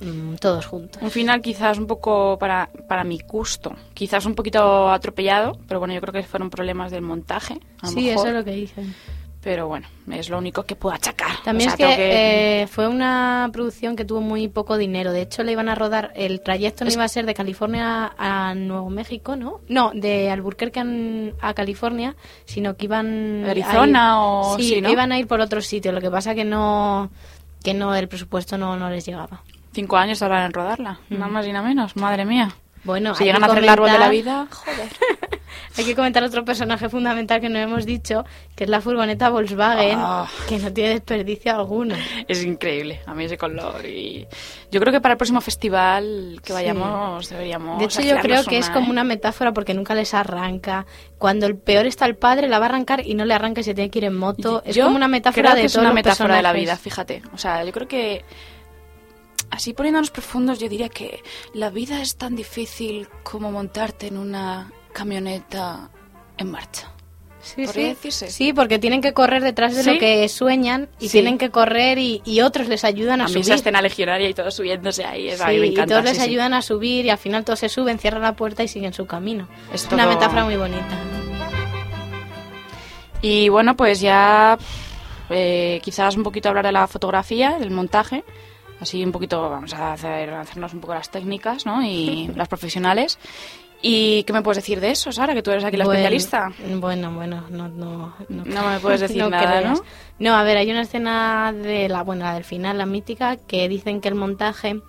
[0.00, 1.00] mm, todos juntos.
[1.02, 5.94] Un final quizás un poco para, para mi gusto, quizás un poquito atropellado, pero bueno,
[5.94, 7.60] yo creo que fueron problemas del montaje.
[7.80, 8.94] A Sí, mejor, eso es lo que dicen.
[9.46, 11.30] Pero bueno, es lo único que puedo achacar.
[11.44, 15.12] También O sea, es que, eh, fue una producción que tuvo muy poco dinero.
[15.12, 18.12] De hecho, le iban a rodar, el trayecto no Es- iba a ser de California
[18.18, 19.60] a Nuevo México, ¿no?
[19.68, 20.82] No, de Albuquerque
[21.40, 23.44] a, California, sino que iban...
[23.44, 24.90] ¿De Arizona a ir- o Sí, sí, no?
[24.90, 25.92] iban a ir por otro sitio.
[25.92, 27.08] Lo que pasa que no
[27.62, 29.42] que no el presupuesto no, no les llegaba.
[29.72, 32.50] Cinco años tardan en rodarla, nada más y nada menos, madre mía.
[32.82, 34.88] Bueno, si llegan a hacer el árbol de la vida, joder.
[35.78, 39.98] Hay que comentar otro personaje fundamental que no hemos dicho, que es la furgoneta Volkswagen,
[40.00, 40.26] Ah.
[40.48, 41.94] que no tiene desperdicio alguno.
[42.26, 43.84] Es increíble, a mí ese color.
[43.84, 44.26] Y
[44.70, 46.52] yo creo que para el próximo festival que Sí.
[46.52, 47.78] vayamos deberíamos.
[47.78, 50.86] De hecho, yo creo que es como una metáfora porque nunca les arranca.
[51.18, 53.64] Cuando el peor está el padre, la va a arrancar y no le arranca y
[53.64, 54.62] se tiene que ir en moto.
[54.64, 56.76] es Yo como una metáfora creo de que es todos una metáfora de la vida,
[56.76, 57.22] fíjate.
[57.34, 58.24] O sea, yo creo que
[59.50, 61.22] así poniéndonos profundos, yo diría que
[61.54, 65.90] la vida es tan difícil como montarte en una camioneta
[66.38, 66.90] en marcha.
[67.40, 67.88] Sí, ¿Podría sí.
[67.90, 68.30] decirse?
[68.30, 69.92] Sí, porque tienen que correr detrás de Sí.
[69.92, 71.12] lo que sueñan y Sí.
[71.12, 73.44] tienen que correr y, y otros les ayudan a, A mí subir.
[73.44, 76.54] esa escena legionaria y todos subiéndose ahí, es, a mí Sí, y todos les ayudan
[76.54, 79.46] a subir y al final todos se suben, cierran la puerta y siguen su camino.
[79.72, 80.98] Es Es una metáfora muy bonita.
[83.22, 84.58] Y bueno, pues ya
[85.30, 88.24] eh, quizás un poquito hablar de la fotografía, del montaje.
[88.80, 91.82] Así un poquito, vamos a hacer, hacernos un poco las técnicas, ¿no?
[91.82, 93.18] Y las profesionales.
[93.82, 95.34] ¿Y qué me puedes decir de eso, Sara?
[95.34, 96.52] Que tú eres aquí la Bueno, especialista.
[96.78, 99.78] Bueno, bueno, no, no, no, No me puedes decir nada, creas.
[99.78, 99.84] ¿no?
[100.18, 103.68] No, a ver, hay una escena de la, bueno, la del final, la mítica, que
[103.68, 104.80] dicen que el montaje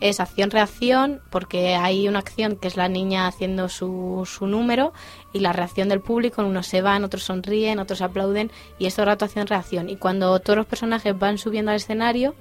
[0.00, 4.92] es acción-reacción, porque hay una acción que es la niña haciendo su, su número
[5.32, 9.06] y la reacción del público, unos se van, otros sonríen, otros aplauden y es todo
[9.06, 9.90] rato acción-reacción.
[9.90, 12.34] Y cuando todos los personajes van subiendo al escenario,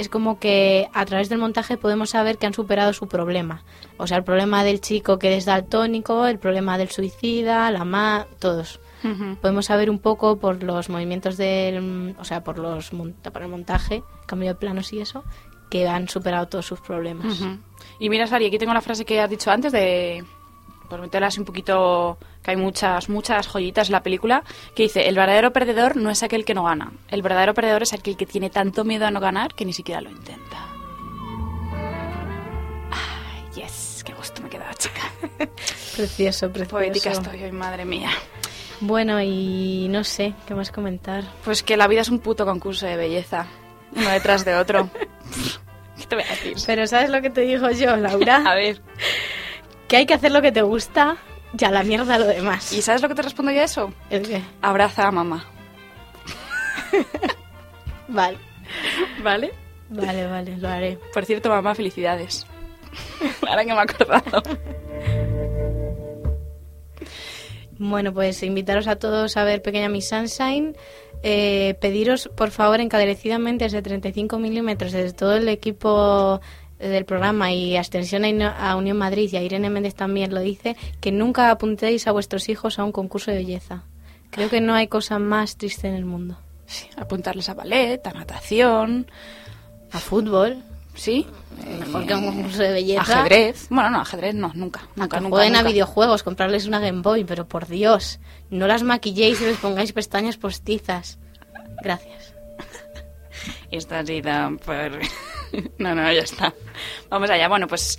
[0.00, 3.62] es como que a través del montaje podemos saber que han superado su problema.
[3.98, 8.26] O sea, el problema del chico que es daltónico, el problema del suicida, la ma,
[8.38, 8.80] todos.
[9.40, 14.02] Podemos saber un poco por los movimientos del, o sea, por los por el montaje,
[14.26, 15.24] cambio de planos y eso,
[15.70, 17.40] que han superado todos sus problemas.
[17.98, 20.22] Y mira, Sari, aquí tengo la frase que has dicho antes de
[20.90, 24.42] por meterla así un poquito que hay muchas muchas joyitas en la película
[24.74, 26.92] que dice el verdadero perdedor no es aquel que no gana.
[27.08, 30.02] El verdadero perdedor es aquel que tiene tanto miedo a no ganar que ni siquiera
[30.02, 30.66] lo intenta.
[32.90, 35.10] Ay, yes qué gusto me he quedado chica.
[35.96, 36.70] Precioso, precioso.
[36.70, 38.10] poética estoy hoy madre mía.
[38.80, 41.24] Bueno, y no sé, ¿qué más comentar?
[41.44, 43.46] pues que la vida es un puto concurso de belleza
[43.94, 44.88] uno detrás de otro.
[45.98, 48.42] Qué te voy a decir Pero ¿sabes lo que te digo yo, a Laura?
[48.54, 48.80] ver
[49.90, 51.16] que hay que hacer lo que te gusta,
[51.52, 52.72] ya la mierda lo demás.
[52.72, 54.40] y sabes lo que te respondo yo a eso ¿El qué?
[54.62, 55.44] abraza a mamá
[58.08, 58.38] Vale.
[59.22, 59.52] vale
[59.92, 60.98] Vale, vale, lo haré.
[61.12, 62.46] Por cierto, mamá, felicidades.
[63.48, 64.40] Ahora que me he acordado.
[67.76, 70.76] Bueno, pues invitaros a todos a ver Pequeña Miss Sunshine.
[71.24, 76.40] Eh, pediros, por favor, encarecidamente desde 35 milímetros, desde todo el equipo
[76.88, 81.12] del programa y Extensión a Unión Madrid y a Irene Méndez también lo dice, que
[81.12, 83.82] nunca apuntéis a vuestros hijos a un concurso de belleza.
[84.30, 86.38] Creo que no hay cosa más triste en el mundo.
[86.66, 89.10] Sí, apuntarles a ballet, a natación,
[89.92, 90.62] A fútbol,
[90.94, 91.26] sí.
[91.80, 93.02] mejor eh, que a un concurso de belleza.
[93.02, 93.66] Ajedrez.
[93.70, 94.82] Bueno, no, ajedrez no, nunca.
[94.96, 99.46] A Nunca, a videojuegos, comprarles una Game Boy, pero por Dios, no las maquilléis y
[99.46, 101.18] les pongáis pestañas postizas.
[101.82, 102.34] Gracias.
[103.70, 105.00] Esto ha sido por...
[105.78, 106.54] no, no, ya está.
[107.08, 107.48] Vamos allá.
[107.48, 107.98] Bueno, pues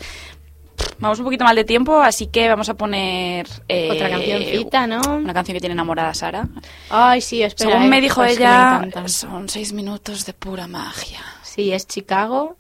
[0.99, 3.47] vamos un poquito mal de tiempo, así que vamos a poner...
[3.67, 5.01] eh, Otra cancioncita, ¿no?
[5.17, 6.47] Una canción que tiene enamorada Sara.
[6.89, 7.71] Ay, sí, espera.
[7.71, 11.21] Según eh, me dijo pues me ella, son seis minutos de pura magia.
[11.43, 12.57] Sí, es Chicago.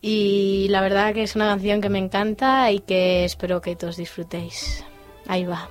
[0.00, 3.96] Y la verdad que es una canción que me encanta y que espero que todos
[3.96, 4.84] disfrutéis.
[5.26, 5.68] Ahí va.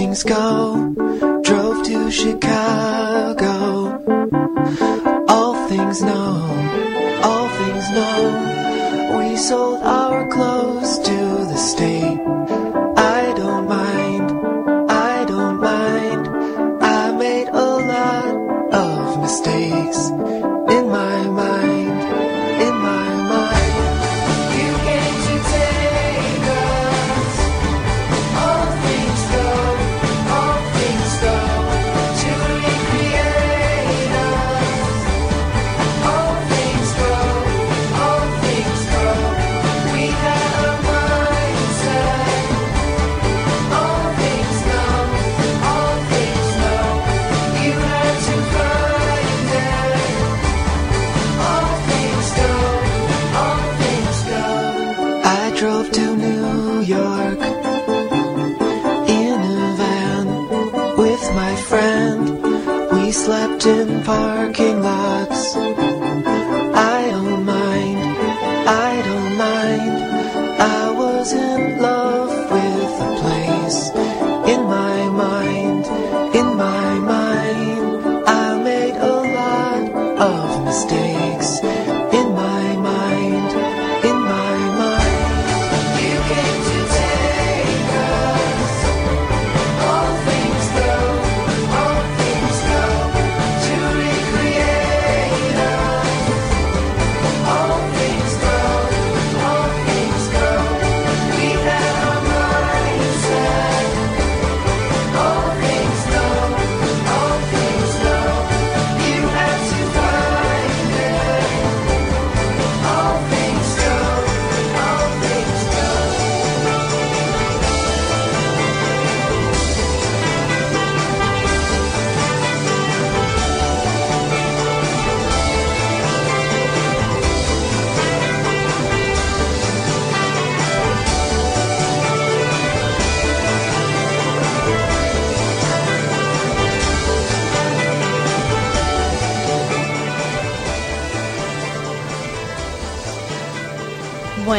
[0.00, 0.94] Things go.
[1.44, 3.52] Drove to Chicago.
[5.28, 6.30] All things know,
[7.28, 9.18] all things know.
[9.18, 10.49] We sold our clothes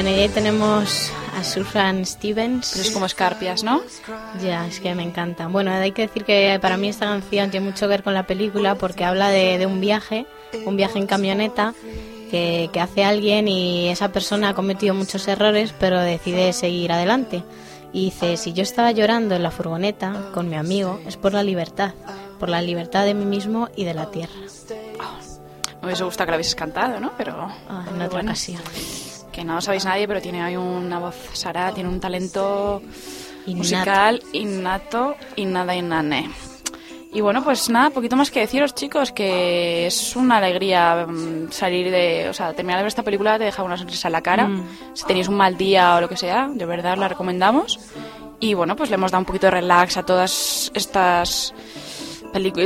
[0.01, 2.71] Bueno, y ahí tenemos a Sufjan Stevens.
[2.73, 3.83] Pero es como escarpias, ¿no?
[4.41, 5.45] Ya, es que me encanta.
[5.45, 8.25] Bueno, hay que decir que para mí esta canción tiene mucho que ver con la
[8.25, 10.25] película porque habla de, de un viaje,
[10.65, 11.75] un viaje en camioneta
[12.31, 17.43] que, que hace alguien y esa persona ha cometido muchos errores pero decide seguir adelante.
[17.93, 21.43] Y dice, si yo estaba llorando en la furgoneta con mi amigo es por la
[21.43, 21.93] libertad,
[22.39, 24.33] por la libertad de mí mismo y de la tierra.
[25.79, 27.11] Me hubiese gustado que lo hubieses cantado, ¿no?
[27.19, 27.33] Pero
[27.69, 28.61] Ah, en otra bueno, ocasión.
[29.31, 32.81] Que no lo sabéis nadie, pero tiene ahí una voz, Sara, tiene un talento
[33.45, 33.57] Innato.
[33.57, 36.29] musical innato y nada inane.
[37.13, 41.91] Y bueno, pues nada, poquito más que deciros, chicos, que es una alegría mm, salir
[41.91, 44.47] de, o sea, terminar de ver esta película te deja una sonrisa en la cara.
[44.47, 44.63] Mm.
[44.93, 47.79] Si tenéis un mal día o lo que sea, de verdad la recomendamos.
[48.39, 51.53] Y bueno, pues le hemos dado un poquito de relax a todas estas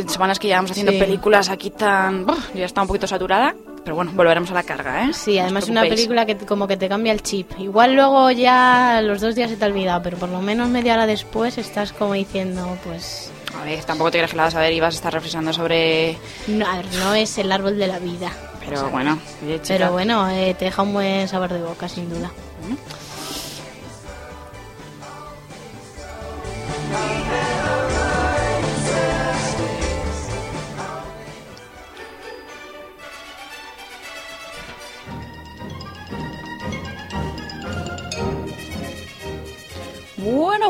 [0.07, 0.99] semanas que llevamos haciendo Sí.
[0.99, 2.25] películas aquí tan...
[2.53, 3.55] Ya está un poquito saturada.
[3.85, 5.13] Pero bueno, volveremos a la carga, ¿eh?
[5.13, 7.51] Sí, además es una película que como que te cambia el chip.
[7.59, 10.95] Igual luego ya los dos días se te ha olvidado, pero por lo menos media
[10.95, 13.31] hora después estás como diciendo, pues...
[13.55, 15.53] A ver, tampoco te crees que la vas a ver y vas a estar reflexionando
[15.53, 16.17] sobre...
[16.47, 18.31] No, a ver, no es el árbol de la vida.
[18.67, 19.61] Pero bueno, oye.
[19.67, 22.31] Pero bueno, eh, te deja un buen sabor de boca, sin duda.
[22.61, 22.77] Bueno,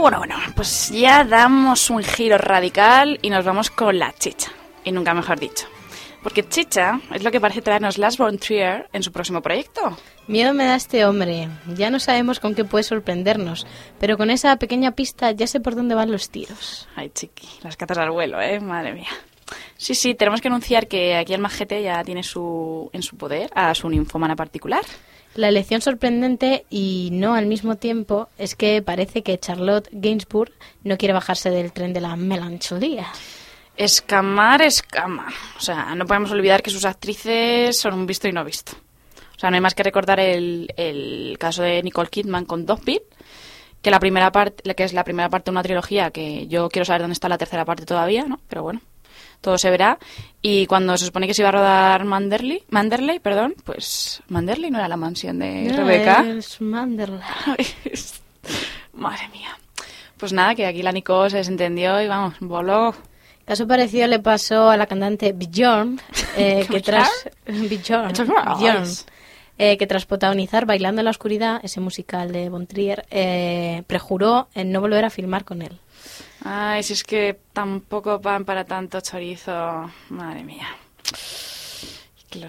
[0.05, 4.51] bueno, bueno, pues ya damos un giro radical y nos vamos con la chicha.
[4.83, 5.65] Y nunca mejor dicho.
[6.21, 9.97] Porque chicha es lo que parece traernos Lars von Trier en su próximo proyecto.
[10.27, 11.49] Miedo me da este hombre.
[11.75, 13.65] Ya no sabemos con qué puede sorprendernos,
[13.99, 16.87] pero con esa pequeña pista ya sé por dónde van los tiros.
[16.95, 18.59] Ay, chiqui, las catas al vuelo, ¿eh?
[18.59, 19.09] Madre mía.
[19.75, 23.49] Sí, sí, tenemos que anunciar que aquí el majete ya tiene su, en su poder
[23.55, 24.83] a su ninfómana particular.
[25.35, 30.53] La elección sorprendente y no al mismo tiempo es que parece que Charlotte Gainsbourg
[30.85, 33.07] no quiere bajarse del tren de la melancolía.
[33.75, 35.27] Escamar, escama.
[35.57, 38.71] O sea, no podemos olvidar que sus actrices son un visto y no visto.
[39.35, 43.03] O sea, no hay más que recordar el, el caso de Nicole Kidman con Dogville,
[43.81, 46.85] que la primera parte, que es la primera parte de una trilogía que yo quiero
[46.85, 48.39] saber dónde está la tercera parte todavía, ¿no?
[48.47, 48.79] Pero bueno,
[49.45, 49.97] todo se verá.
[50.41, 54.79] Y cuando se supone que se iba a rodar Manderley, Manderley, perdón, pues Manderley no
[54.79, 56.25] era la mansión de No, Rebeca.
[56.27, 57.21] es Manderley.
[58.93, 59.57] Madre mía.
[60.17, 62.95] Pues nada, que aquí la Nicole se desentendió y vamos, voló.
[63.45, 66.01] Caso parecido le pasó a la cantante Bjorn,
[66.37, 67.09] eh, que tras
[67.45, 68.13] Bjorn,
[68.59, 68.85] Bjorn,
[69.57, 74.47] eh, que tras protagonizar Bailando en la oscuridad, ese musical de Von Trier, eh, prejuró
[74.53, 75.79] en no volver a filmar con él.
[76.43, 79.89] Ay, si es que tampoco pan para tanto chorizo.
[80.09, 80.67] Madre mía.
[82.19, 82.47] Y que lo,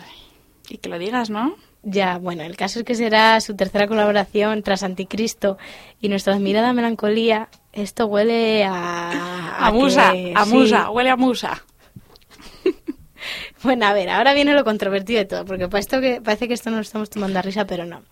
[0.69, 1.57] y que lo digas, ¿no?
[1.83, 5.57] Ya, bueno, el caso es que será su tercera colaboración tras Anticristo
[6.01, 7.49] y nuestra admirada melancolía.
[7.73, 9.57] Esto huele a...
[9.67, 10.53] A, musa, que- a sí.
[10.53, 11.63] musa, huele a musa.
[13.63, 16.55] Bueno, a ver, ahora viene lo controvertido de todo, porque para esto que, parece que
[16.55, 18.03] esto no lo estamos tomando a risa, pero no.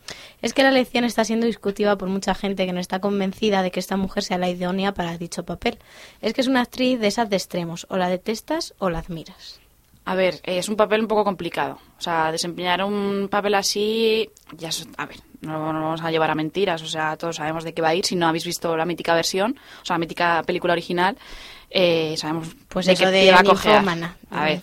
[0.40, 3.70] Es que la elección está siendo discutida por mucha gente que no está convencida de
[3.70, 5.78] que esta mujer sea la idónea para dicho papel.
[6.22, 9.60] Es que es una actriz de esas de extremos, o la detestas o la admiras.
[10.06, 11.78] A ver, eh, es un papel un poco complicado.
[11.98, 16.30] O sea, desempeñar un papel así, ya es- a ver, no nos vamos a llevar
[16.30, 16.82] a mentiras.
[16.82, 18.04] O sea, todos sabemos de qué va a ir.
[18.04, 21.16] Si no habéis visto la mítica versión, o sea, la mítica película original,
[21.70, 23.48] eh, sabemos Pues de qué de va a de
[24.30, 24.60] A ver.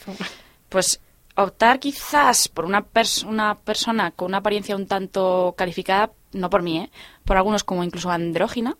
[0.71, 1.01] Pues
[1.36, 6.62] optar quizás por una, pers- una persona con una apariencia un tanto calificada, no por
[6.62, 6.89] mí, ¿eh?
[7.25, 8.77] por algunos como incluso andrógina,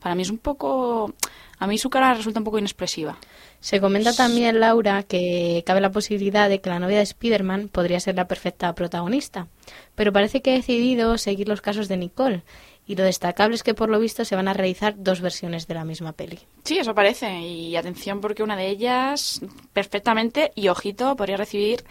[0.00, 1.14] para mí es un poco...
[1.60, 3.16] A mí su cara resulta un poco inexpresiva.
[3.60, 8.00] Se comenta también, Laura, que cabe la posibilidad de que la novia de Spider-Man podría
[8.00, 9.46] ser la perfecta protagonista.
[9.94, 12.42] Pero parece que ha decidido seguir los casos de Nicole.
[12.86, 15.74] Y lo destacable es que, por lo visto, se van a realizar dos versiones de
[15.74, 16.40] la misma peli.
[16.64, 17.40] Sí, eso parece.
[17.40, 19.40] Y atención porque una de ellas
[19.72, 21.84] perfectamente, y ojito, podría recibir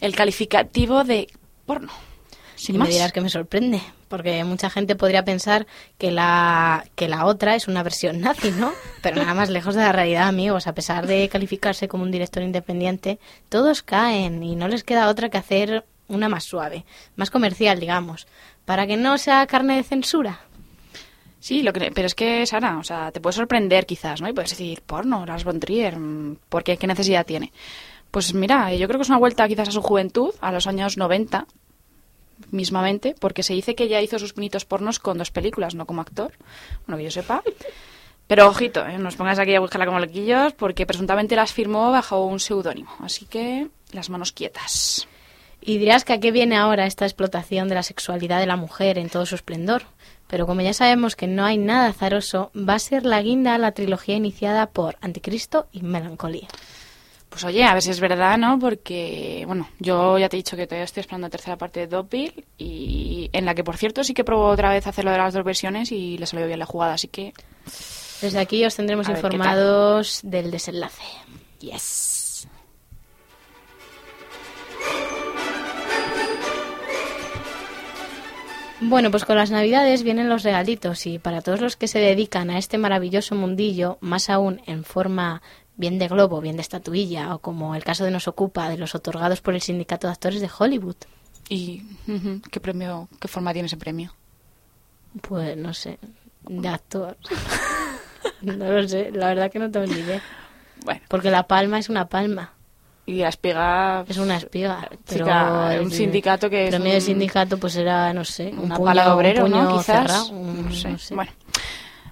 [0.00, 1.28] el calificativo de
[1.64, 1.92] porno.
[2.56, 2.88] Sin y más.
[2.88, 7.54] me dirás que me sorprende, porque mucha gente podría pensar que la, que la otra
[7.54, 8.72] es una versión nazi, ¿no?
[9.02, 10.66] Pero nada más lejos de la realidad, amigos.
[10.66, 15.30] A pesar de calificarse como un director independiente, todos caen y no les queda otra
[15.30, 16.84] que hacer una más suave,
[17.16, 18.26] más comercial, digamos,
[18.68, 20.40] para que no sea carne de censura.
[21.40, 24.28] Sí, lo que, pero es que, Sara, o sea, te puede sorprender quizás, ¿no?
[24.28, 26.76] Y puedes decir, porno, Lars von Trier, mm, ¿por qué?
[26.76, 27.50] ¿Qué necesidad tiene?
[28.10, 30.98] Pues mira, yo creo que es una vuelta quizás a su juventud, a los años
[30.98, 31.46] 90,
[32.50, 36.02] mismamente, porque se dice que ya hizo sus pinitos pornos con dos películas, no como
[36.02, 36.34] actor,
[36.86, 37.42] bueno, que yo sepa.
[38.26, 38.98] Pero ojito, ¿eh?
[38.98, 42.90] no os pongáis aquí a buscarla como loquillos, porque presuntamente las firmó bajo un seudónimo.
[43.00, 45.08] Así que, las manos quietas.
[45.60, 48.98] Y dirás que a qué viene ahora esta explotación de la sexualidad de la mujer
[48.98, 49.82] en todo su esplendor.
[50.28, 53.58] Pero como ya sabemos que no hay nada azaroso, va a ser la guinda a
[53.58, 56.48] la trilogía iniciada por Anticristo y Melancolía.
[57.28, 58.58] Pues oye, a ver si es verdad, ¿no?
[58.58, 61.86] Porque, bueno, yo ya te he dicho que todavía estoy esperando la tercera parte de
[61.86, 65.34] Dogville y en la que, por cierto, sí que probó otra vez hacerlo de las
[65.34, 67.32] dos versiones y le salió bien la jugada, así que...
[68.20, 71.02] Desde aquí os tendremos informados del desenlace.
[71.60, 72.48] Yes.
[78.80, 82.48] Bueno, pues con las navidades vienen los regalitos y para todos los que se dedican
[82.50, 85.42] a este maravilloso mundillo, más aún en forma
[85.76, 88.94] bien de globo, bien de estatuilla, o como el caso de nos ocupa de los
[88.94, 90.96] otorgados por el Sindicato de Actores de Hollywood,
[91.50, 91.82] ¿Y
[92.50, 94.14] qué premio, qué forma tiene ese premio?
[95.22, 95.98] pues no sé,
[96.46, 97.16] de actor.
[98.42, 100.22] no lo sé, la verdad que no tengo ni idea.
[100.84, 102.52] Bueno, Porque la palma es una palma.
[103.08, 104.04] Y la espiga...
[104.06, 104.86] Es una espiga.
[105.06, 108.48] Pero Chica, el un sindicato que es premio de un- sindicato pues era, no sé,
[108.48, 109.78] un una puño, pala de obrero, un ¿no?
[109.78, 109.86] Quizás.
[109.86, 110.88] cerrado, un- no sé.
[110.90, 111.14] no sé.
[111.14, 111.32] Bueno.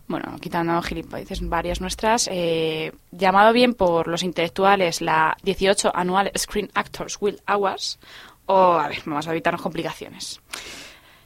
[0.09, 6.71] Bueno, quitando gilipolleces varias nuestras, eh, llamado bien por los intelectuales la 18 Annual Screen
[6.75, 7.99] Actors Guild Awards,
[8.47, 10.41] o, a ver, vamos a evitarnos complicaciones.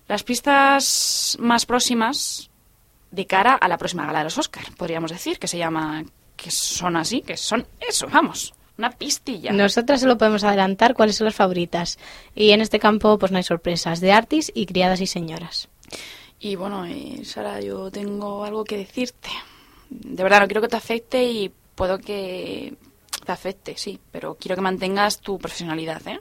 [0.08, 2.50] Las pistas más próximas
[3.10, 6.02] de cara a la próxima gala de los Oscar, podríamos decir, que se llama,
[6.34, 9.52] que son así, que son eso, vamos, una pistilla.
[9.52, 11.98] Nosotras solo podemos adelantar cuáles son las favoritas.
[12.34, 14.00] Y en este campo pues no hay sorpresas.
[14.00, 15.68] De artis y criadas y señoras.
[16.40, 19.28] Y bueno, eh, Sara, yo tengo algo que decirte.
[19.90, 22.74] De verdad, no quiero que te afecte y puedo que
[23.24, 26.20] te afecte, sí, pero quiero que mantengas tu profesionalidad, ¿eh?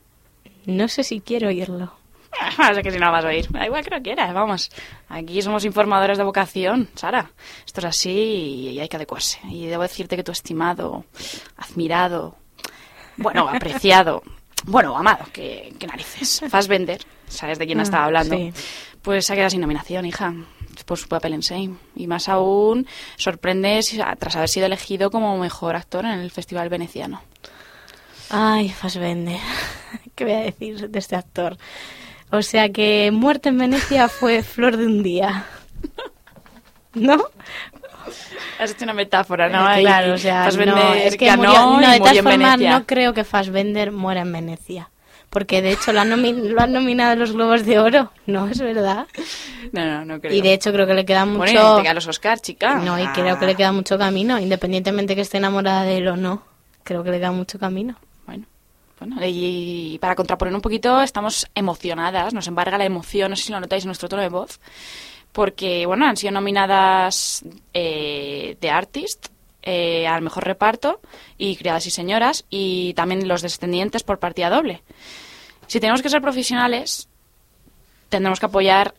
[0.66, 1.94] No sé si quiero oírlo.
[2.58, 3.50] Ah, sé que si no lo vas a oír.
[3.50, 4.70] Da igual que no quieras, vamos.
[5.08, 7.32] Aquí somos informadores de vocación, Sara.
[7.66, 9.40] Esto es así y hay que adecuarse.
[9.50, 11.06] Y debo decirte que tu estimado,
[11.58, 12.38] admirado,
[13.20, 14.24] bueno, apreciado,
[14.66, 18.36] bueno, amado, que, que narices, Fassbender, ¿sabes de quién Ah, estaba hablando?
[18.36, 18.52] sí.
[19.02, 20.34] Pues se ha quedado sin nominación, hija,
[20.86, 21.76] por su papel en Shame.
[21.96, 26.68] Y más aún, sorprende si- tras haber sido elegido como mejor actor en el Festival
[26.70, 27.22] Veneciano.
[28.30, 29.40] Ay, Fassbender.
[30.16, 31.58] ¿Qué voy a decir de este actor?
[32.32, 35.46] O sea que Muerte en Venecia fue flor de un día.
[36.94, 37.18] ¿No?
[38.60, 39.72] Has hecho una metáfora, ¿no?
[39.74, 42.24] Eh, claro, o sea, no, es que ganó murió, no, de formas
[42.58, 42.72] Venecia.
[42.78, 44.90] no creo que Fassbender muera en Venecia.
[45.30, 46.10] Porque de hecho lo han,
[46.54, 48.48] lo han nominado los Globos de Oro, ¿no?
[48.48, 49.06] Es verdad.
[49.72, 50.34] No, no, no creo.
[50.34, 51.38] Y de hecho creo que le queda mucho...
[51.54, 52.76] Bueno, y te los Oscar, chica.
[52.76, 53.12] No, y Ah.
[53.14, 56.42] creo que le queda mucho camino, independientemente que esté enamorada de él o no.
[56.84, 57.96] Creo que le queda mucho camino.
[58.26, 58.46] Bueno,
[59.00, 63.52] bueno, y para contraponer un poquito, estamos emocionadas, nos embarga la emoción, no sé si
[63.52, 64.60] lo notáis en nuestro tono de voz,
[65.32, 69.28] porque, bueno, han sido nominadas eh, The Artist
[69.62, 71.00] eh, al mejor reparto
[71.38, 74.82] y Criadas y Señoras y también Los Descendientes por partida doble.
[75.68, 77.08] Si tenemos que ser profesionales,
[78.10, 78.96] tendremos que apoyar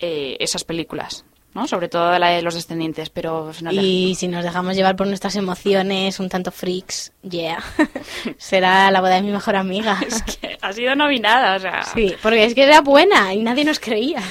[0.00, 1.24] eh, esas películas,
[1.54, 1.68] ¿no?
[1.68, 5.06] Sobre todo la de Los Descendientes, pero si no Y si nos dejamos llevar por
[5.06, 7.62] nuestras emociones, un tanto freaks, yeah.
[8.38, 10.00] Será la boda de mi mejor amiga.
[10.04, 11.82] es que ha sido nominada, o sea...
[11.84, 14.22] Sí, porque es que era buena y nadie nos creía.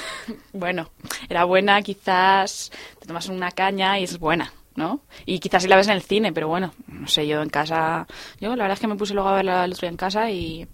[0.54, 0.90] Bueno,
[1.28, 5.02] era buena, quizás te tomas una caña y es buena, ¿no?
[5.26, 8.08] Y quizás si la ves en el cine, pero bueno, no sé, yo en casa,
[8.40, 10.30] yo la verdad es que me puse luego a verla el otro día en casa
[10.32, 10.68] y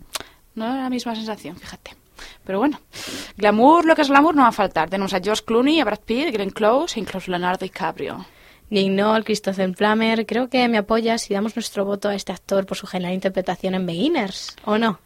[0.56, 1.96] no era la misma sensación, fíjate.
[2.46, 2.80] Pero bueno,
[3.36, 4.90] glamour, lo que es glamour no va a faltar.
[4.90, 8.26] Tenemos a George Clooney, a Brad Pitt, Glenn Close e incluso Leonardo DiCaprio.
[8.70, 12.66] Nick Noll, Christopher Plummer, creo que me apoyas si damos nuestro voto a este actor
[12.66, 15.00] por su genial interpretación en Beginners, ¿o no?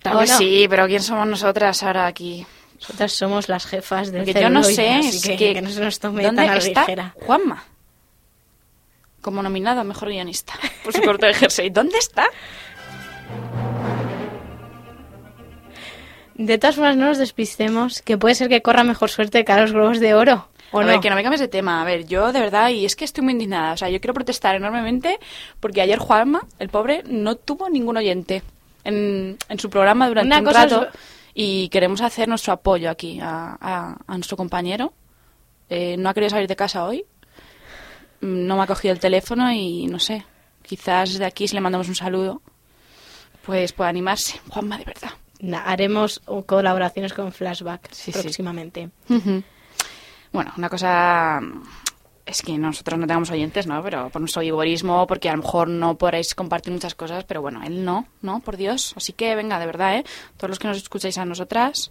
[0.00, 0.38] Claro ¿O que no?
[0.38, 2.46] sí, pero ¿quién somos nosotras ahora aquí?
[2.80, 5.80] Nosotras somos las jefas del Porque yo no sé, es que, que, que no se
[5.80, 7.14] nos tome ¿dónde tan a la está ligera.
[7.26, 7.64] Juanma?
[9.20, 10.54] Como nominado a Mejor Guionista
[10.84, 11.70] por su corto de jersey.
[11.70, 12.26] ¿Dónde está?
[16.34, 19.60] De todas formas, no nos despistemos, que puede ser que corra mejor suerte que a
[19.60, 20.88] los Globos de Oro, ¿o a no?
[20.88, 21.82] ver, que no me cambies de tema.
[21.82, 23.72] A ver, yo de verdad, y es que estoy muy indignada.
[23.72, 25.18] O sea, yo quiero protestar enormemente
[25.58, 28.44] porque ayer Juanma, el pobre, no tuvo ningún oyente
[28.84, 30.82] en, en su programa durante Una un cosa rato.
[30.84, 34.92] es- Y queremos hacer nuestro apoyo aquí a, a- a nuestro compañero.
[35.70, 37.04] Eh, no ha querido salir de casa hoy.
[38.20, 40.24] Mm, No me ha cogido el teléfono y no sé.
[40.62, 42.42] Quizás desde aquí, si le mandamos un saludo,
[43.46, 44.40] pues pueda animarse.
[44.48, 45.10] Juanma, de verdad.
[45.64, 48.18] Haremos colaboraciones con Flashback Sí, sí.
[48.20, 48.90] próximamente.
[50.32, 51.40] Bueno, una cosa
[52.28, 53.82] es que nosotros no tengamos oyentes, ¿no?
[53.82, 57.62] Pero por nuestro vigorismo, porque a lo mejor no podréis compartir muchas cosas, pero bueno,
[57.64, 58.40] él no, ¿no?
[58.40, 58.92] Por Dios.
[58.96, 60.04] Así que venga, de verdad, ¿eh?
[60.36, 61.90] Todos los que nos escucháis a nosotras.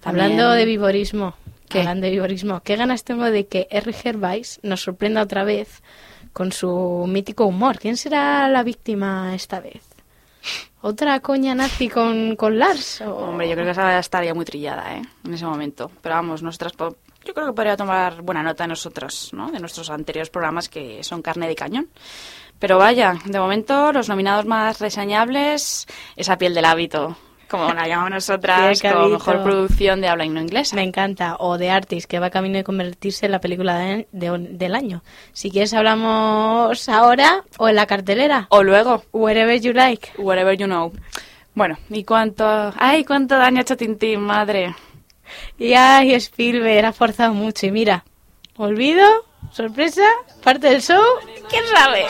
[0.00, 1.34] también- Hablando de vivorismo,
[1.68, 1.80] ¿Qué?
[1.80, 3.92] hablando de vivorismo, ¿qué ganas tengo de que R.
[3.92, 5.82] Gervais nos sorprenda otra vez
[6.32, 7.78] con su mítico humor?
[7.78, 9.82] ¿Quién será la víctima esta vez?
[10.80, 13.00] ¿Otra coña nazi con, con Lars?
[13.00, 15.02] ¿O- Hombre, yo creo que esa estaría muy trillada, ¿eh?
[15.24, 15.90] En ese momento.
[16.02, 16.72] Pero vamos, nosotras...
[17.24, 19.50] Yo creo que podría tomar buena nota de nosotros, ¿no?
[19.50, 21.88] De nuestros anteriores programas que son carne de cañón.
[22.58, 27.16] Pero vaya, de momento los nominados más reseñables, esa piel del hábito,
[27.48, 30.74] como la llamamos nosotras, como mejor producción de habla no inglesa.
[30.76, 31.36] Me encanta.
[31.38, 35.02] O The Artist, que va camino de convertirse en la película de- de- del año.
[35.32, 38.46] Si quieres hablamos ahora o en la cartelera.
[38.50, 40.10] O luego, Wherever you like.
[40.18, 40.92] whatever you know.
[41.54, 42.72] Bueno, ¿y cuánto...
[42.78, 44.74] ¡Ay, cuánto daño ha hecho Tintín, madre!
[45.58, 47.66] Y ay, Spielberg ha forzado mucho.
[47.66, 48.04] Y mira,
[48.56, 49.06] olvido,
[49.52, 50.06] sorpresa,
[50.42, 51.02] parte del show.
[51.48, 52.04] ¿Quién sabe?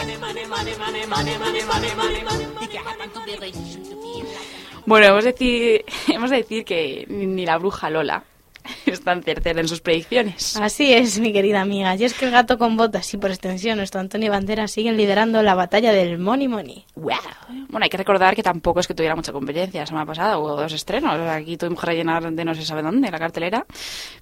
[4.87, 8.25] Bueno, hemos, decir, hemos de decir que ni la bruja Lola
[8.87, 10.57] es tan certera en sus predicciones.
[10.57, 11.95] Así es, mi querida amiga.
[11.97, 15.43] Y es que el gato con botas y por extensión nuestro Antonio Banderas siguen liderando
[15.43, 16.85] la batalla del Money Money.
[16.95, 17.16] Wow.
[17.69, 20.57] Bueno, hay que recordar que tampoco es que tuviera mucha competencia la semana pasada, hubo
[20.57, 21.19] dos estrenos.
[21.29, 23.66] Aquí tuvimos que rellenar de no se sabe dónde la cartelera.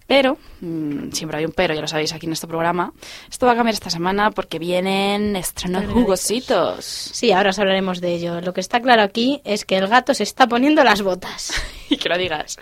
[0.06, 2.92] Pero, mm, siempre hay un pero, ya lo sabéis aquí en este programa.
[3.30, 6.84] Esto va a cambiar esta semana porque vienen estrenos jugositos.
[6.84, 8.40] Sí, ahora os hablaremos de ello.
[8.40, 11.52] Lo que está claro aquí es que el gato se está poniendo las botas.
[11.88, 12.56] y que lo digas.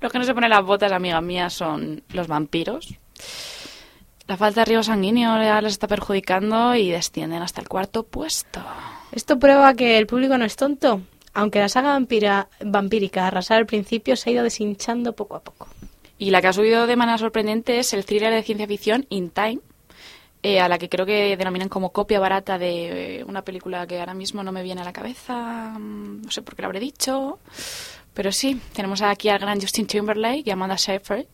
[0.00, 2.94] Los que no se ponen las botas, amiga mía, son los vampiros.
[4.26, 8.60] La falta de riego sanguíneo ya les está perjudicando y descienden hasta el cuarto puesto.
[9.12, 11.02] Esto prueba que el público no es tonto.
[11.32, 15.68] Aunque la saga vampira, vampírica arrasar al principio se ha ido deshinchando poco a poco.
[16.18, 19.30] Y la que ha subido de manera sorprendente es el thriller de ciencia ficción In
[19.30, 19.60] Time,
[20.42, 24.00] eh, a la que creo que denominan como copia barata de eh, una película que
[24.00, 26.80] ahora mismo no me viene a la cabeza, mm, no sé por qué lo habré
[26.80, 27.38] dicho,
[28.16, 31.26] pero sí, tenemos aquí al gran Justin Timberlake y Amanda Seyfried,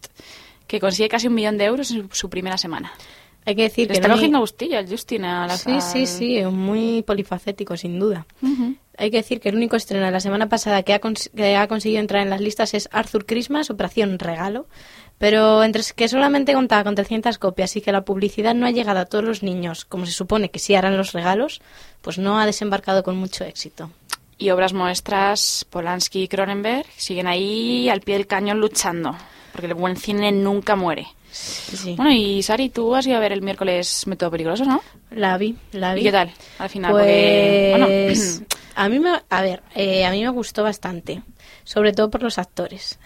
[0.66, 2.92] que consigue casi un millón de euros en su, su primera semana.
[3.44, 4.38] Hay que decir Le que está el cogiendo
[4.88, 8.26] Justin a la Sí, sí, sí, muy polifacético, sin duda.
[8.98, 11.56] Hay que decir que el único estreno de la semana pasada que ha, cons- que
[11.56, 14.66] ha conseguido entrar en las listas es Arthur Christmas, Operación Regalo.
[15.18, 19.00] Pero entre que solamente contaba con 300 copias y que la publicidad no ha llegado
[19.00, 21.62] a todos los niños, como se supone que sí harán los regalos,
[22.00, 23.90] pues no ha desembarcado con mucho éxito.
[24.42, 29.16] Y obras muestras, Polanski y Cronenberg siguen ahí al pie del cañón luchando,
[29.52, 31.06] porque el buen cine nunca muere.
[31.30, 31.94] Sí.
[31.96, 34.82] Bueno, y Sari, tú has ido a ver el miércoles Método Peligroso, ¿no?
[35.12, 36.00] La vi, la vi.
[36.00, 36.32] ¿Y qué tal?
[36.58, 40.64] Al final, Pues, porque, bueno, a mí me, a ver, eh, a mí me gustó
[40.64, 41.22] bastante,
[41.62, 42.98] sobre todo por los actores.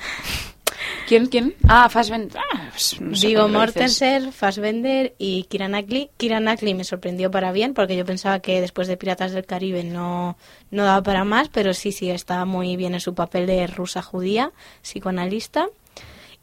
[1.08, 1.54] ¿Quién, quién?
[1.68, 2.38] Ah, Fassbender.
[2.38, 3.48] Ah, pues, no sé Vigo.
[3.48, 6.10] Mortensen, Fassbender y Kira Knightley.
[6.16, 9.84] Kira Knightley me sorprendió para bien porque yo pensaba que después de Piratas del Caribe
[9.84, 10.36] no,
[10.70, 14.02] no daba para más, pero sí, sí, está muy bien en su papel de rusa
[14.02, 14.52] judía,
[14.82, 15.68] psicoanalista.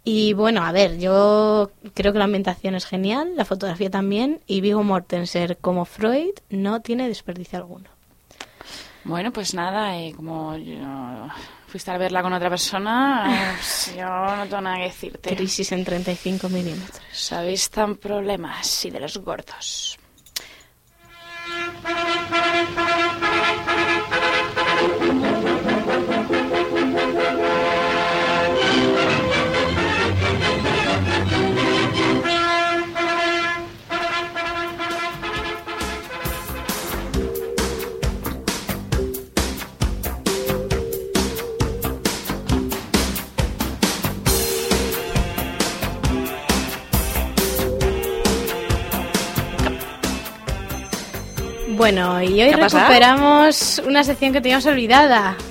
[0.06, 4.60] Y bueno, a ver, yo creo que la ambientación es genial, la fotografía también, y
[4.60, 7.90] Vigo Mortensen como Freud no tiene desperdicio alguno.
[9.06, 10.76] Bueno, pues nada, eh, como yo
[11.74, 15.36] fuiste a verla con otra persona, pues yo no tengo nada que decirte.
[15.36, 17.02] Crisis en 35 milímetros.
[17.12, 19.98] Sabéis tan problemas y de los gordos.
[51.76, 55.36] Bueno, y hoy recuperamos una sección que teníamos olvidada.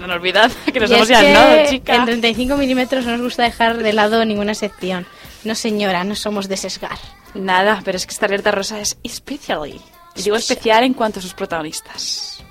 [0.00, 1.94] No nos olvidad que nos Y hemos llenado, chica.
[1.94, 5.06] En 35 milímetros no nos gusta dejar de lado ninguna sección.
[5.44, 6.98] No, señora, no somos de sesgar.
[7.34, 9.80] Nada, pero es que esta alerta rosa es especially.
[10.16, 12.42] Y digo especial en cuanto a sus protagonistas.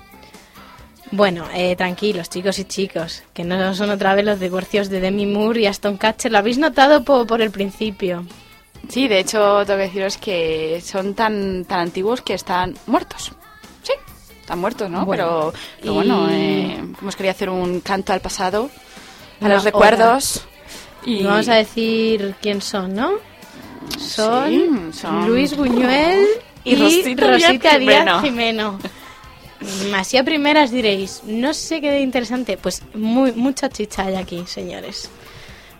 [1.10, 5.26] Bueno, eh, tranquilos, chicos y chicos, que no son otra vez los divorcios de Demi
[5.26, 6.32] Moore y Aston Catcher.
[6.32, 8.24] Lo habéis notado po- por el principio.
[8.88, 13.32] Sí, de hecho, tengo que deciros que son tan, tan antiguos que están muertos.
[13.82, 13.92] Sí,
[14.40, 15.04] están muertos, ¿no?
[15.04, 18.70] Bueno, pero, pero y- bueno, eh, hemos querido hacer un canto al pasado,
[19.40, 20.46] a Una los recuerdos.
[21.04, 23.12] Y vamos a decir quién son, ¿no?
[23.98, 26.26] Son, Sí, son- Luis Buñuel
[26.64, 28.22] Y y, Rosita Rosita, Díaz Díaz Jimeno.
[28.22, 28.78] Jimeno.
[29.96, 32.56] Así a primeras diréis, no sé qué de interesante.
[32.56, 35.10] Pues muy, mucha chicha hay aquí, señores.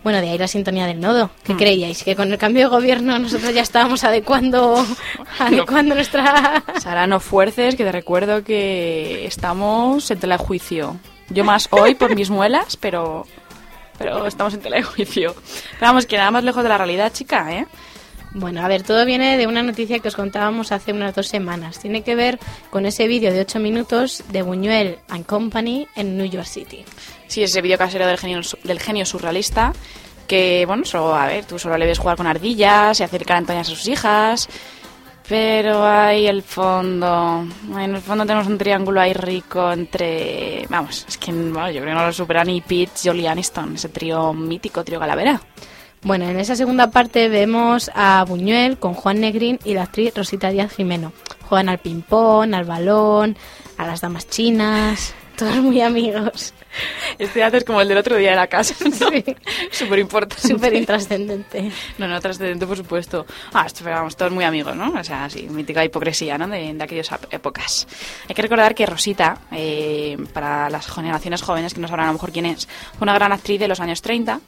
[0.05, 1.30] Bueno, de ahí la sintonía del nodo.
[1.44, 1.59] ¿Qué Hmm.
[1.59, 2.03] creíais?
[2.05, 4.84] ¿Que con el cambio de gobierno nosotros ya estábamos adecuando,
[5.38, 6.62] adecuando nuestra...
[6.80, 10.96] Sara, no fuerces, que te recuerdo que estamos en tela de juicio.
[11.30, 13.26] Yo más hoy por mis muelas, pero,
[13.99, 15.34] pero estamos en tela de juicio.
[15.78, 17.66] Pero vamos, que nada más lejos de la realidad, chica, ¿eh?
[18.32, 21.78] Bueno, a ver, todo viene de una noticia que os contábamos hace unas dos semanas.
[21.80, 22.38] Tiene que ver
[22.70, 26.84] con ese vídeo de 8 minutos de Buñuel and Company en New York City.
[27.29, 29.72] Sí, ese vídeo casero del genio, del genio surrealista,
[30.26, 33.68] que, bueno, solo, a ver, tú solo le ves jugar con ardillas y hacer carantoñas
[33.68, 34.49] a sus hijas,
[35.29, 37.47] pero ahí el fondo,
[37.79, 41.93] en el fondo tenemos un triángulo ahí rico entre, vamos, es que bueno, yo creo
[41.93, 45.41] que no lo supera ni Pete, Jolie Aniston, ese trío mítico, trío Calavera.
[46.03, 50.49] Bueno, en esa segunda parte vemos a Buñuel con Juan Negrín y la actriz Rosita
[50.49, 51.12] Díaz Jimeno.
[51.47, 53.37] Juegan al ping-pong, al balón,
[53.76, 56.53] a las damas chinas, todos muy amigos.
[57.18, 59.24] Este dato es como el del otro día de la casa, Sí.
[59.70, 60.47] súper importante.
[60.49, 61.70] Súper intrascendente.
[61.97, 63.24] No, no, trascendente, por supuesto.
[63.53, 64.93] Ah, vamos, todos muy amigos, ¿no?
[64.99, 66.49] O sea, sí, mítica hipocresía, ¿no?
[66.49, 67.86] De, de aquellas épocas.
[68.28, 72.14] Hay que recordar que Rosita, eh, para las generaciones jóvenes que no sabrán a lo
[72.14, 74.41] mejor quién es, fue una gran actriz de los años 30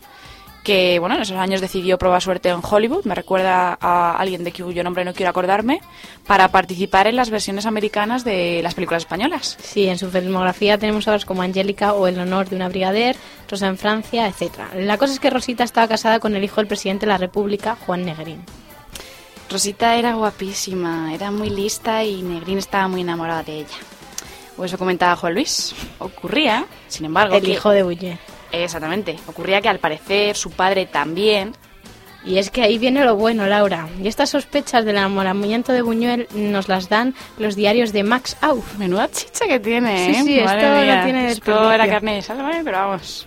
[0.70, 4.52] que bueno, en esos años decidió probar suerte en Hollywood, me recuerda a alguien de
[4.52, 5.80] cuyo nombre no quiero acordarme,
[6.28, 9.58] para participar en las versiones americanas de las películas españolas.
[9.60, 13.16] Sí, en su filmografía tenemos obras como Angélica o El honor de una brigadier,
[13.50, 14.68] Rosa en Francia, etcétera.
[14.76, 17.76] La cosa es que Rosita estaba casada con el hijo del presidente de la República,
[17.84, 18.44] Juan Negrín.
[19.50, 23.76] Rosita era guapísima, era muy lista y Negrín estaba muy enamorado de ella.
[24.56, 25.74] O eso comentaba Juan Luis.
[25.98, 28.18] Ocurría, sin embargo, El que- hijo de Buñuel.
[28.53, 29.16] Exactamente.
[29.26, 31.53] Ocurría que al parecer su padre también.
[32.22, 33.88] Y es que ahí viene lo bueno, Laura.
[34.03, 38.76] Y estas sospechas del enamoramiento de Buñuel nos las dan los diarios de Max Auf.
[38.76, 40.22] Menuda chicha que tiene, Sí, ¿eh?
[40.24, 43.26] sí, Madre esto lo tiene Esto era carne de sálvame, pero vamos.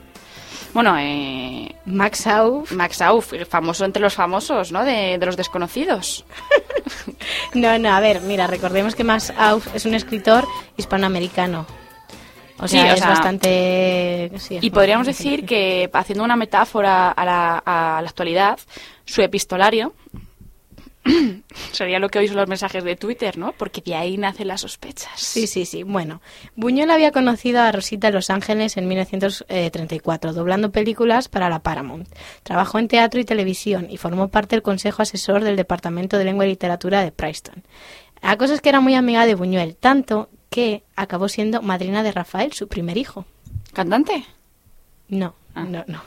[0.75, 2.71] Bueno, eh, Max Auf.
[2.71, 4.83] Max Auf, famoso entre los famosos, ¿no?
[4.83, 6.25] De, de los desconocidos.
[7.53, 11.65] No, no, a ver, mira, recordemos que Max Auf es un escritor hispanoamericano.
[12.59, 14.31] O Sí, sea, o es sea, bastante...
[14.37, 18.59] sí, es Y podríamos decir que, haciendo una metáfora a la, a la actualidad,
[19.05, 19.93] su epistolario
[21.71, 23.51] sería lo que hoy son los mensajes de Twitter, ¿no?
[23.57, 25.11] Porque de ahí nacen las sospechas.
[25.19, 25.83] Sí, sí, sí.
[25.83, 26.21] Bueno,
[26.55, 32.07] Buñuel había conocido a Rosita en Los Ángeles en 1934, doblando películas para la Paramount.
[32.43, 36.45] Trabajó en teatro y televisión y formó parte del consejo asesor del Departamento de Lengua
[36.45, 37.63] y Literatura de Princeton.
[38.21, 42.11] La cosa es que era muy amiga de Buñuel, tanto que acabó siendo madrina de
[42.11, 43.25] Rafael, su primer hijo.
[43.73, 44.23] ¿Cantante?
[45.09, 45.63] No, Ah.
[45.63, 46.01] no, no.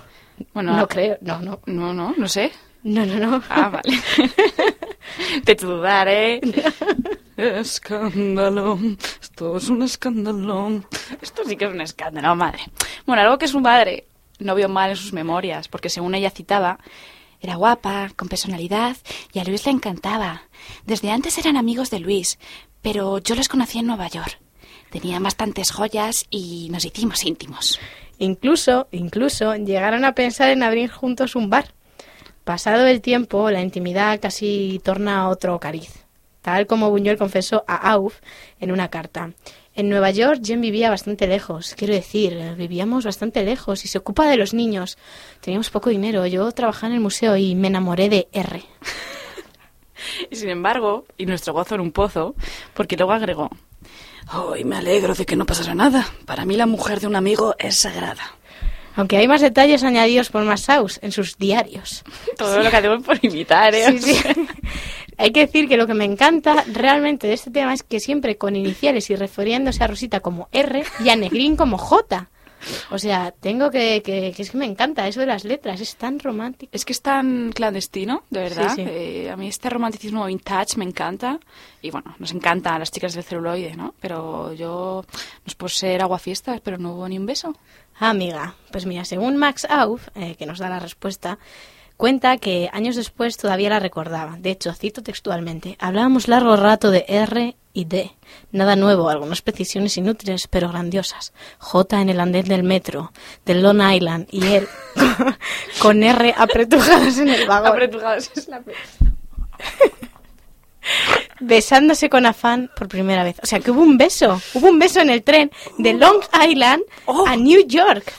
[0.54, 1.60] Bueno, no creo, no, no.
[1.66, 2.52] No, no, no sé.
[2.82, 3.42] No, no, no.
[3.48, 3.82] Ah, vale.
[5.44, 6.40] Te he hecho dudar, ¿eh?
[7.36, 8.78] Escándalo.
[9.20, 10.82] Esto es un escándalo.
[11.20, 12.60] Esto sí que es un escándalo, madre.
[13.06, 14.06] Bueno, algo que su madre
[14.38, 16.78] no vio mal en sus memorias, porque según ella citaba,
[17.40, 18.96] era guapa, con personalidad,
[19.32, 20.42] y a Luis le encantaba.
[20.84, 22.38] Desde antes eran amigos de Luis,
[22.82, 24.38] pero yo los conocí en Nueva York.
[24.90, 27.80] Tenían bastantes joyas y nos hicimos íntimos.
[28.18, 31.74] Incluso, incluso llegaron a pensar en abrir juntos un bar.
[32.44, 36.04] Pasado el tiempo, la intimidad casi torna a otro cariz,
[36.42, 38.20] tal como Buñuel confesó a Auf
[38.60, 39.32] en una carta.
[39.76, 44.26] En Nueva York, Jen vivía bastante lejos, quiero decir, vivíamos bastante lejos y se ocupa
[44.26, 44.96] de los niños.
[45.42, 48.64] Teníamos poco dinero, yo trabajaba en el museo y me enamoré de R.
[50.30, 52.34] Y sin embargo, y nuestro gozo en un pozo,
[52.74, 53.50] porque luego agregó,
[54.32, 56.06] Hoy me alegro de que no pasara nada.
[56.24, 58.34] Para mí la mujer de un amigo es sagrada.
[58.96, 62.02] Aunque hay más detalles añadidos por Massaus en sus diarios.
[62.36, 63.98] Todo lo que hacemos por imitar, ¿eh?
[63.98, 64.46] Sí, sí.
[65.18, 68.36] Hay que decir que lo que me encanta realmente de este tema es que siempre
[68.36, 72.28] con iniciales y refiriéndose a Rosita como R y a Negrín como J.
[72.90, 75.96] O sea, tengo que, que, que es que me encanta eso de las letras, es
[75.96, 76.70] tan romántico.
[76.74, 78.74] Es que es tan clandestino, de verdad.
[78.74, 78.88] Sí, sí.
[78.88, 81.38] Eh, a mí este romanticismo vintage me encanta.
[81.82, 83.94] Y bueno, nos encanta a las chicas del celuloide, ¿no?
[84.00, 87.54] Pero yo, no es por ser aguafiestas, pero no hubo ni un beso.
[87.98, 91.38] Amiga, pues mira, según Max Auf, eh, que nos da la respuesta,
[91.96, 94.36] cuenta que años después todavía la recordaba.
[94.38, 98.12] De hecho, cito textualmente, hablábamos largo rato de R y D.
[98.52, 101.32] Nada nuevo, algunas precisiones inútiles, pero grandiosas.
[101.58, 103.12] J en el andén del metro,
[103.44, 104.68] del Long Island, y él
[105.80, 108.62] con R apretujados en el vagón, Apretujados es la
[111.40, 113.36] besándose con afán por primera vez.
[113.42, 116.82] O sea, que hubo un beso, hubo un beso en el tren de Long Island
[117.06, 117.26] Oh.
[117.26, 118.12] a New York.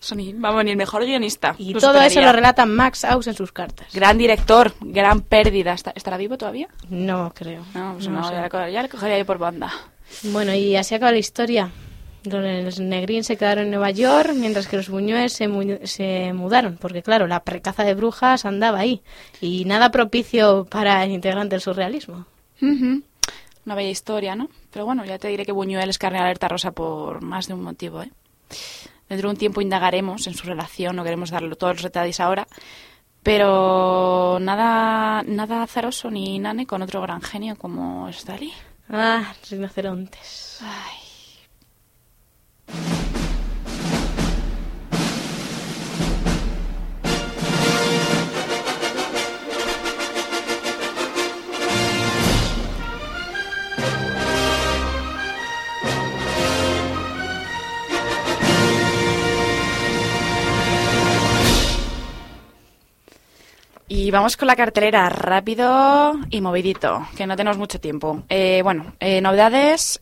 [0.00, 1.54] Sony, vamos, ni el mejor guionista.
[1.58, 3.92] Y todo eso lo relata Max Aus en sus cartas.
[3.92, 5.72] Gran director, gran pérdida.
[5.72, 6.68] ¿Está- ¿Estará vivo todavía?
[6.88, 7.64] No creo.
[7.74, 8.34] No, pues No no, sé.
[8.34, 9.72] ya, le ya cogería yo por banda.
[10.24, 11.70] Bueno, y así acaba la historia.
[12.24, 16.76] Los Negrín se quedaron en Nueva York, mientras que los Buñuel se, mu- se mudaron,
[16.76, 19.02] porque claro, la precaza de brujas andaba ahí.
[19.40, 22.26] Y nada propicio para el integrante del surrealismo.
[22.60, 24.48] Una bella historia, ¿no?
[24.72, 27.62] Pero bueno, ya te diré que Buñuel es carne alerta rosa por más de un
[27.62, 28.10] motivo, ¿eh?
[29.08, 32.46] Dentro de un tiempo indagaremos en su relación, no queremos darle todos los detalles ahora,
[33.22, 38.52] pero nada, nada azaroso ni nane con otro gran genio como es Dalí.
[38.90, 40.60] Ah, rinocerontes.
[40.62, 41.08] Ay.
[63.88, 68.22] Y vamos con la cartelera rápido y movidito, que no tenemos mucho tiempo.
[68.28, 70.00] Eh, bueno, eh, novedades,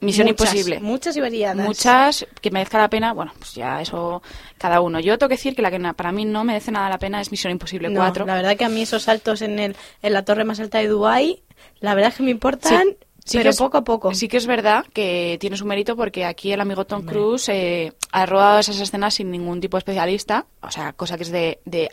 [0.00, 0.80] Misión Muchas, Imposible.
[0.80, 1.64] Muchas y variadas.
[1.66, 4.20] Muchas que merezca la pena, bueno, pues ya eso
[4.58, 5.00] cada uno.
[5.00, 7.30] Yo tengo que decir que la que para mí no merece nada la pena es
[7.30, 8.26] Misión Imposible No, 4.
[8.26, 10.88] la verdad que a mí esos saltos en, el, en la torre más alta de
[10.88, 11.42] Dubái,
[11.80, 14.12] la verdad es que me importan Sí pero que es- poco a poco.
[14.14, 17.92] Sí que es verdad que tiene su mérito porque aquí el amigo Tom Cruise eh,
[18.10, 21.60] ha rodado esas escenas sin ningún tipo de especialista, o sea, cosa que es de,
[21.64, 21.88] de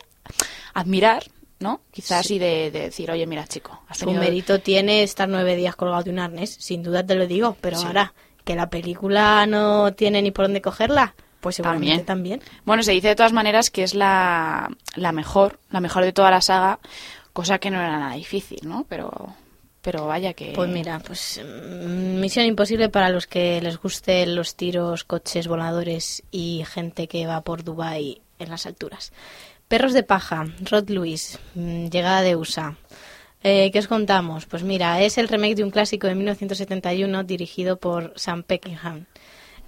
[0.74, 1.24] admirar,
[1.58, 1.80] ¿no?
[1.90, 4.22] Quizás y de, de decir, oye, mira, chico, has Su tenido...
[4.22, 7.78] mérito tiene estar nueve días colgado de un arnés, sin duda te lo digo, pero
[7.78, 8.14] ahora
[8.44, 12.40] que la película no tiene ni por dónde cogerla, pues seguramente también.
[12.64, 16.30] Bueno, se dice de todas maneras que es la, la mejor, la mejor de toda
[16.30, 16.78] la saga,
[17.32, 18.86] cosa que no era nada difícil, ¿no?
[18.88, 19.34] Pero,
[19.82, 20.52] pero vaya que...
[20.54, 26.22] Pues mira, pues mm, misión imposible para los que les gusten los tiros, coches voladores
[26.30, 29.12] y gente que va por Dubai en las alturas.
[29.70, 32.76] Perros de paja, Rod Lewis, mm, llegada de USA.
[33.44, 34.46] Eh, ¿Qué os contamos?
[34.46, 39.06] Pues mira, es el remake de un clásico de 1971 dirigido por Sam Peckinham.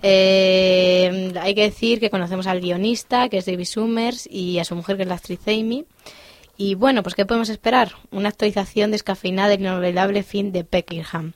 [0.02, 4.74] Eh, hay que decir que conocemos al guionista, que es David Summers, y a su
[4.74, 5.84] mujer, que es la actriz Amy.
[6.56, 7.92] Y bueno, pues ¿qué podemos esperar?
[8.10, 11.34] Una actualización descafeinada del inolvidable fin de Peckinham.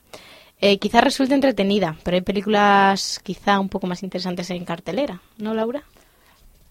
[0.61, 5.55] Eh, quizá resulte entretenida, pero hay películas quizá un poco más interesantes en cartelera, ¿no,
[5.55, 5.85] Laura?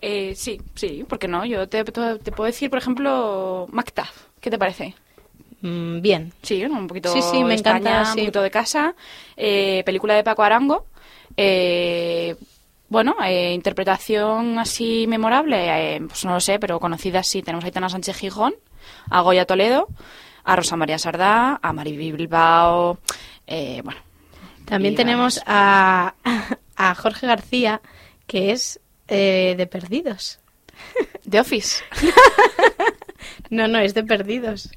[0.01, 1.45] Eh, sí, sí, ¿por qué no?
[1.45, 4.27] Yo te, puedo decir, por ejemplo, Mactaff.
[4.39, 4.93] ¿Qué te parece?
[5.61, 6.33] Mm, bien.
[6.41, 8.19] Sí, un poquito Sí, sí, me de España, encanta, sí.
[8.19, 8.95] un poquito de casa.
[9.35, 10.85] Eh, película de Paco Arango.
[11.37, 12.35] Eh,
[12.87, 17.41] bueno, eh, interpretación así memorable, eh, pues no lo sé, pero conocida sí.
[17.41, 18.53] Tenemos a Aitana Sánchez Gijón,
[19.09, 19.87] a Goya Toledo,
[20.43, 22.99] a Rosa María Sardá, a Mari Bilbao,
[23.47, 23.99] eh, bueno.
[24.65, 26.15] También tenemos a,
[26.75, 27.81] a Jorge García,
[28.27, 30.39] que es eh, de Perdidos.
[31.29, 31.83] The Office.
[33.49, 34.69] No, no, es de Perdidos.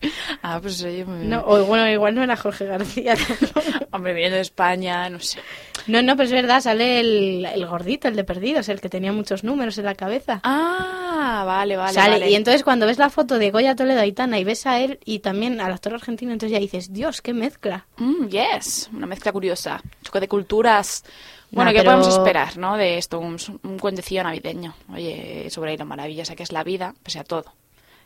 [0.42, 3.14] Ah, pues oye, muy- No, o bueno, igual no era Jorge García.
[3.92, 5.40] hombre, viniendo de España, no sé.
[5.86, 9.10] No, no, pero es verdad, sale el, el gordito, el de Perdidos, el que tenía
[9.12, 10.40] muchos números en la cabeza.
[10.44, 12.30] Ah, vale, vale, Sale, vale.
[12.30, 15.20] Y entonces cuando ves la foto de Goya Toledo Aitana y ves a él y
[15.20, 17.86] también al actor argentino, entonces ya dices, Dios, qué mezcla.
[17.96, 19.82] Mm, yes, una mezcla curiosa.
[20.02, 21.04] Choque de culturas.
[21.50, 22.76] Bueno, Nah, ¿qué pero- podemos esperar, no?
[22.76, 24.74] De esto, un, un cuentecillo navideño.
[24.92, 27.54] Oye, sobre lo maravillosa que es la vida, pese a todo.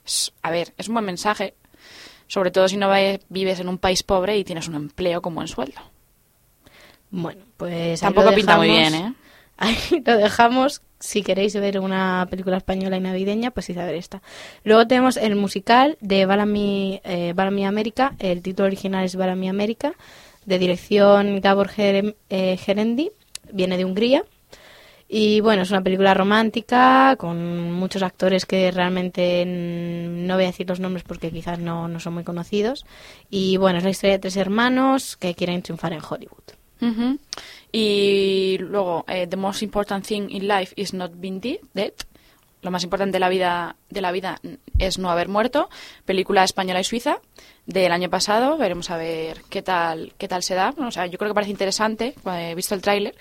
[0.07, 1.55] Es- a ver, es un buen mensaje.
[2.29, 2.91] Sobre todo si no
[3.29, 5.81] vives en un país pobre y tienes un empleo con buen sueldo.
[7.11, 9.15] Bueno, pues ahí Tampoco lo pinta muy bien, ¿eh?
[9.59, 10.81] Ahí lo dejamos.
[10.99, 14.23] Si queréis ver una película española y navideña, pues id a ver esta.
[14.65, 18.15] Luego tenemos el musical de Balami, eh, Balami América.
[18.19, 19.93] El título original es Balami América,
[20.47, 23.11] de dirección Gabor eh, Gerendi.
[23.53, 24.25] Viene de Hungría.
[25.15, 30.67] Y bueno, es una película romántica con muchos actores que realmente no voy a decir
[30.67, 32.87] los nombres porque quizás no, no son muy conocidos.
[33.29, 36.45] Y bueno, es la historia de tres hermanos que quieren triunfar en Hollywood.
[37.71, 41.93] Y luego, eh, the most important thing in life is not being de- dead.
[42.63, 44.41] Lo más importante de la vida de la vida
[44.79, 45.69] es no haber muerto.
[46.05, 47.19] Película española y suiza
[47.67, 48.57] del año pasado.
[48.57, 50.73] Veremos a ver qué tal qué tal se da.
[50.79, 52.15] O sea, yo creo que parece interesante.
[52.23, 53.15] cuando He visto el tráiler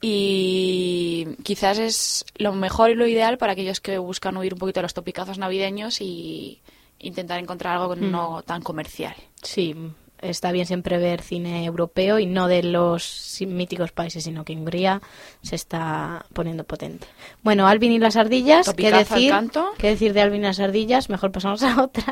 [0.00, 4.80] y quizás es lo mejor y lo ideal para aquellos que buscan huir un poquito
[4.80, 6.60] de los topicazos navideños y
[6.98, 9.14] intentar encontrar algo no tan comercial.
[9.42, 9.76] Sí,
[10.22, 15.02] está bien siempre ver cine europeo y no de los míticos países, sino que Hungría
[15.42, 17.06] se está poniendo potente.
[17.42, 19.30] Bueno, Alvin y las ardillas, ¿qué Topicazo decir?
[19.30, 19.70] canto.
[19.78, 21.08] ¿Qué decir de Alvin y las ardillas?
[21.10, 22.04] Mejor pasamos a otra.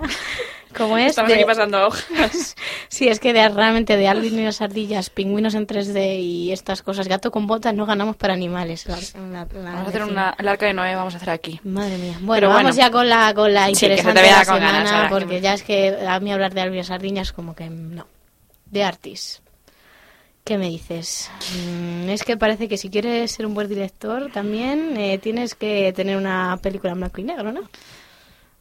[0.77, 1.07] ¿Cómo es?
[1.11, 2.55] Estamos De- aquí pasando hojas.
[2.89, 6.83] Sí, es que de, realmente de Alvin y las ardillas, pingüinos en 3D y estas
[6.83, 8.87] cosas, gato con botas, no ganamos para animales.
[8.87, 8.97] la-
[9.31, 11.61] la- la- Vamos a hacer una, el arca de Noé, vamos a hacer aquí.
[11.65, 12.17] Madre mía.
[12.21, 14.45] Bueno, vamos ya con la, con la Sí, que se te interesante de vea la
[14.45, 17.33] ganas semana, que porque ya es que a mí hablar de Alvin y las ardillas
[17.33, 18.00] como que no.
[18.71, 19.43] De Artis.
[20.45, 21.31] ¿Qué me dices?
[21.69, 25.93] Mm, es que parece que si quieres ser un buen director también eh, tienes que
[25.93, 27.69] tener una película en blanco y negro, ¿no?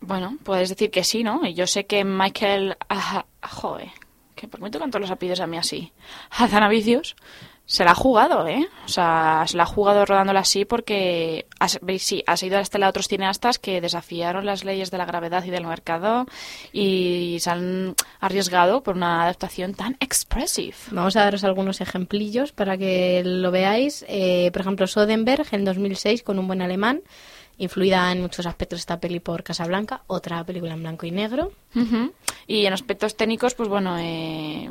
[0.02, 1.46] Bueno, puedes decir que sí, ¿no?
[1.46, 2.78] Y yo sé que Michael...
[2.90, 3.90] Aja- Joder,
[4.36, 5.92] que por qué me tocan todos los apellidos a mí así.
[6.32, 7.16] Hazanavicius
[7.72, 8.68] se la ha jugado, ¿eh?
[8.84, 12.62] O sea, se la ha jugado rodándola así porque, has- veis, sí, ha sido la
[12.64, 16.26] estela de otros cineastas que desafiaron las leyes de la gravedad y del mercado
[16.74, 20.74] y se han arriesgado por una adaptación tan expressive.
[20.92, 24.04] Vamos a daros algunos ejemplillos para que lo veáis.
[24.08, 27.02] Eh, por ejemplo, Soderbergh en 2006 con un buen alemán,
[27.60, 31.52] influida en muchos aspectos esta peli por Casablanca, otra película en blanco y negro.
[32.48, 34.68] Y en aspectos técnicos, pues bueno, eh,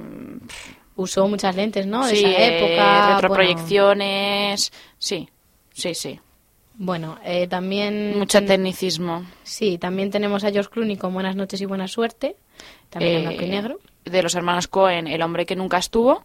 [0.98, 2.04] Usó muchas lentes, ¿no?
[2.04, 3.14] De sí, esa eh, época.
[3.14, 5.28] retroproyecciones, sí,
[5.72, 6.18] sí, sí.
[6.74, 8.18] Bueno, eh, también...
[8.18, 9.24] Mucho tecnicismo.
[9.44, 12.34] Sí, también tenemos a George Clooney con Buenas noches y buena suerte,
[12.90, 13.78] también en Eh, blanco y negro.
[14.04, 16.24] De los hermanos Cohen, El hombre que nunca estuvo.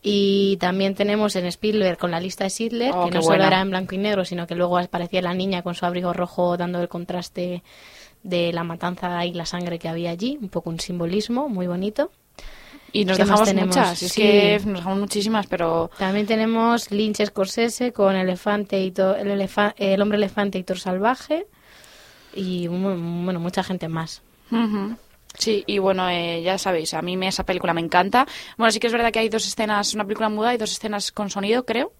[0.00, 3.60] Y también tenemos en Spielberg con la lista de Sidler, Oh, que no solo era
[3.60, 6.80] en blanco y negro, sino que luego aparecía la niña con su abrigo rojo dando
[6.80, 7.62] el contraste
[8.22, 12.10] de la matanza y la sangre que había allí, un poco un simbolismo muy bonito.
[12.92, 13.76] Y nos ¿Qué más dejamos tenemos?
[13.76, 14.20] muchas, es Sí.
[14.22, 19.74] que nos dejamos muchísimas, pero También tenemos Lynch Scorsese con Elefante y To- el, elefa-
[19.76, 21.46] el hombre elefante y Thor salvaje
[22.34, 24.22] y bueno, mucha gente más.
[25.36, 28.26] Sí, y bueno, eh, ya sabéis, a mí me, esa película me encanta.
[28.56, 31.12] Bueno, sí que es verdad que hay dos escenas, una película muda y dos escenas
[31.12, 31.92] con sonido, creo.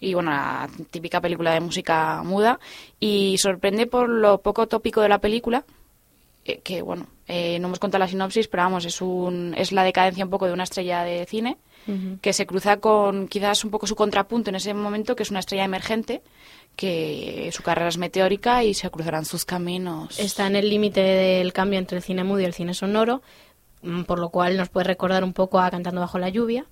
[0.00, 2.58] Y bueno, la típica película de música muda.
[3.00, 5.64] Y sorprende por lo poco tópico de la película,
[6.44, 9.82] eh, que bueno, eh, no hemos contado la sinopsis, pero vamos, es, un, es la
[9.82, 11.58] decadencia un poco de una estrella de cine
[12.20, 15.38] que se cruza con quizás un poco su contrapunto en ese momento, que es una
[15.38, 16.20] estrella emergente,
[16.74, 20.18] que su carrera es meteórica y se cruzarán sus caminos.
[20.18, 23.22] Está en el límite del cambio entre el cine mudo y el cine sonoro,
[23.82, 26.66] mm, por lo cual nos puede recordar un poco a Cantando bajo la lluvia.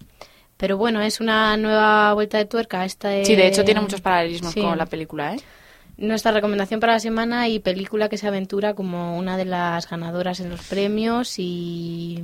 [0.57, 2.85] Pero bueno, es una nueva vuelta de tuerca.
[2.85, 4.61] Esta Sí, de hecho tiene muchos paralelismos sí.
[4.61, 5.41] con la película, ¿eh?
[5.97, 10.41] Nuestra recomendación para la semana y película que se aventura como una de las ganadoras
[10.41, 12.23] en los premios y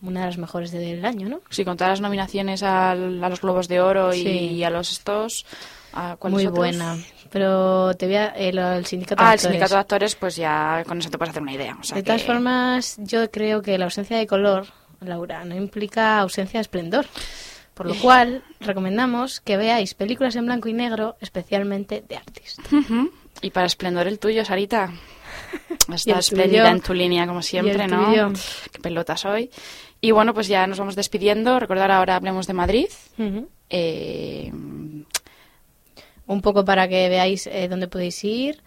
[0.00, 1.40] una de las mejores del año, ¿no?
[1.50, 5.44] Sí, con todas las nominaciones al- a los Globos de Oro y, a los estos...
[5.92, 6.52] ¿a Muy otros?
[6.58, 6.96] buena.
[7.30, 8.26] Pero te voy a...
[8.28, 9.52] El, el sindicato de Ah, el actores.
[9.52, 11.76] sindicato de actores, pues ya con eso te puedes hacer una idea.
[11.80, 14.66] o sea de todas formas, yo creo que la ausencia de color,
[15.00, 17.06] Laura, no implica ausencia de esplendor.
[17.74, 22.62] Por lo cual, recomendamos que veáis películas en blanco y negro, especialmente de artista.
[22.72, 23.10] Ujú.
[23.42, 24.92] Y para esplendor el tuyo, Sarita.
[25.88, 28.32] Y Está el espléndida en tu línea, como siempre, ¿no?
[28.72, 29.50] Qué pelota soy.
[30.00, 31.58] Y bueno, pues ya nos vamos despidiendo.
[31.58, 32.88] Recordar ahora hablemos de Madrid.
[33.70, 34.50] Eh,
[36.26, 38.62] Un poco para que veáis eh, dónde podéis ir.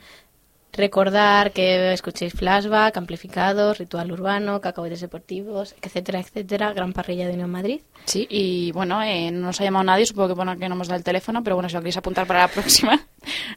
[0.78, 6.72] Recordar que escuchéis flashback, amplificados, ritual urbano, cacahuetes deportivos, etcétera, etcétera.
[6.74, 7.82] Gran parrilla de Unión Madrid.
[8.06, 10.88] Sí, y bueno, eh, no nos ha llamado nadie, supongo que bueno que no hemos
[10.88, 13.08] dado el teléfono, pero bueno, si lo queréis apuntar para la próxima,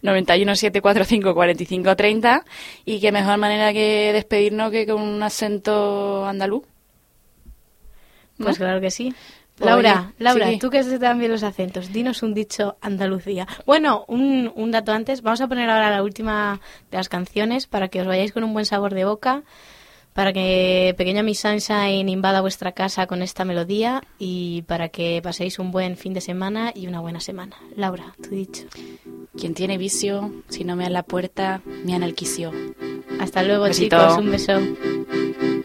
[0.03, 2.45] 91 745 45 30,
[2.87, 6.64] y qué mejor manera que despedirnos que con un acento andaluz.
[8.39, 9.14] Pues claro que sí.
[9.61, 10.59] Laura, oye, Laura, sí.
[10.59, 13.47] tú que dan bien los acentos, dinos un dicho Andalucía.
[13.67, 17.89] Bueno, un, un dato antes, vamos a poner ahora la última de las canciones para
[17.89, 19.43] que os vayáis con un buen sabor de boca,
[20.13, 25.59] para que Pequeña Miss Sunshine invada vuestra casa con esta melodía y para que paséis
[25.59, 27.57] un buen fin de semana y una buena semana.
[27.77, 28.65] Laura, tu dicho.
[29.39, 32.53] Quien tiene vicio, si no me en la puerta, me quicio.
[33.21, 33.97] Hasta luego, Besito.
[33.97, 35.60] chicos, un beso.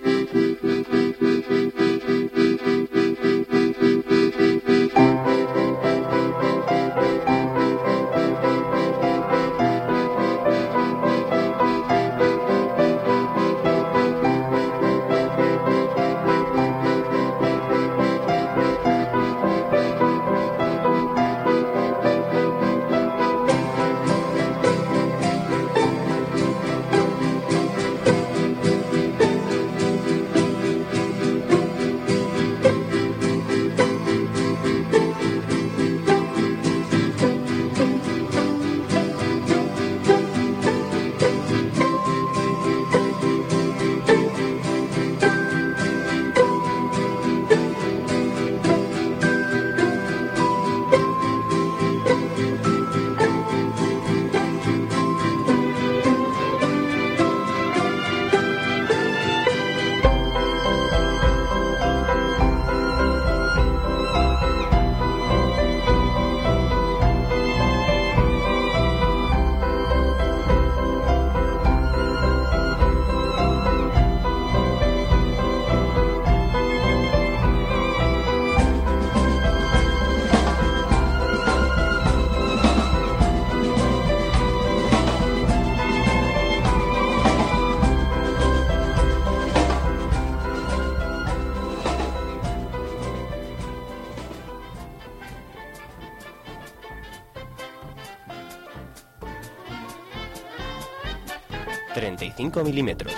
[102.64, 103.14] Milímetros.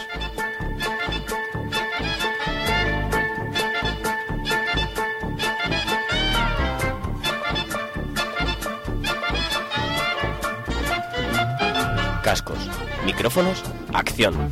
[12.23, 12.57] Cascos,
[13.05, 13.63] micrófonos,
[13.93, 14.51] acción.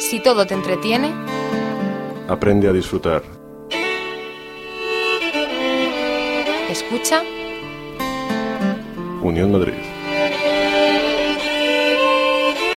[0.00, 1.12] Si todo te entretiene,
[2.28, 3.37] Aprende a disfrutar.
[9.38, 9.77] Unión Madrid.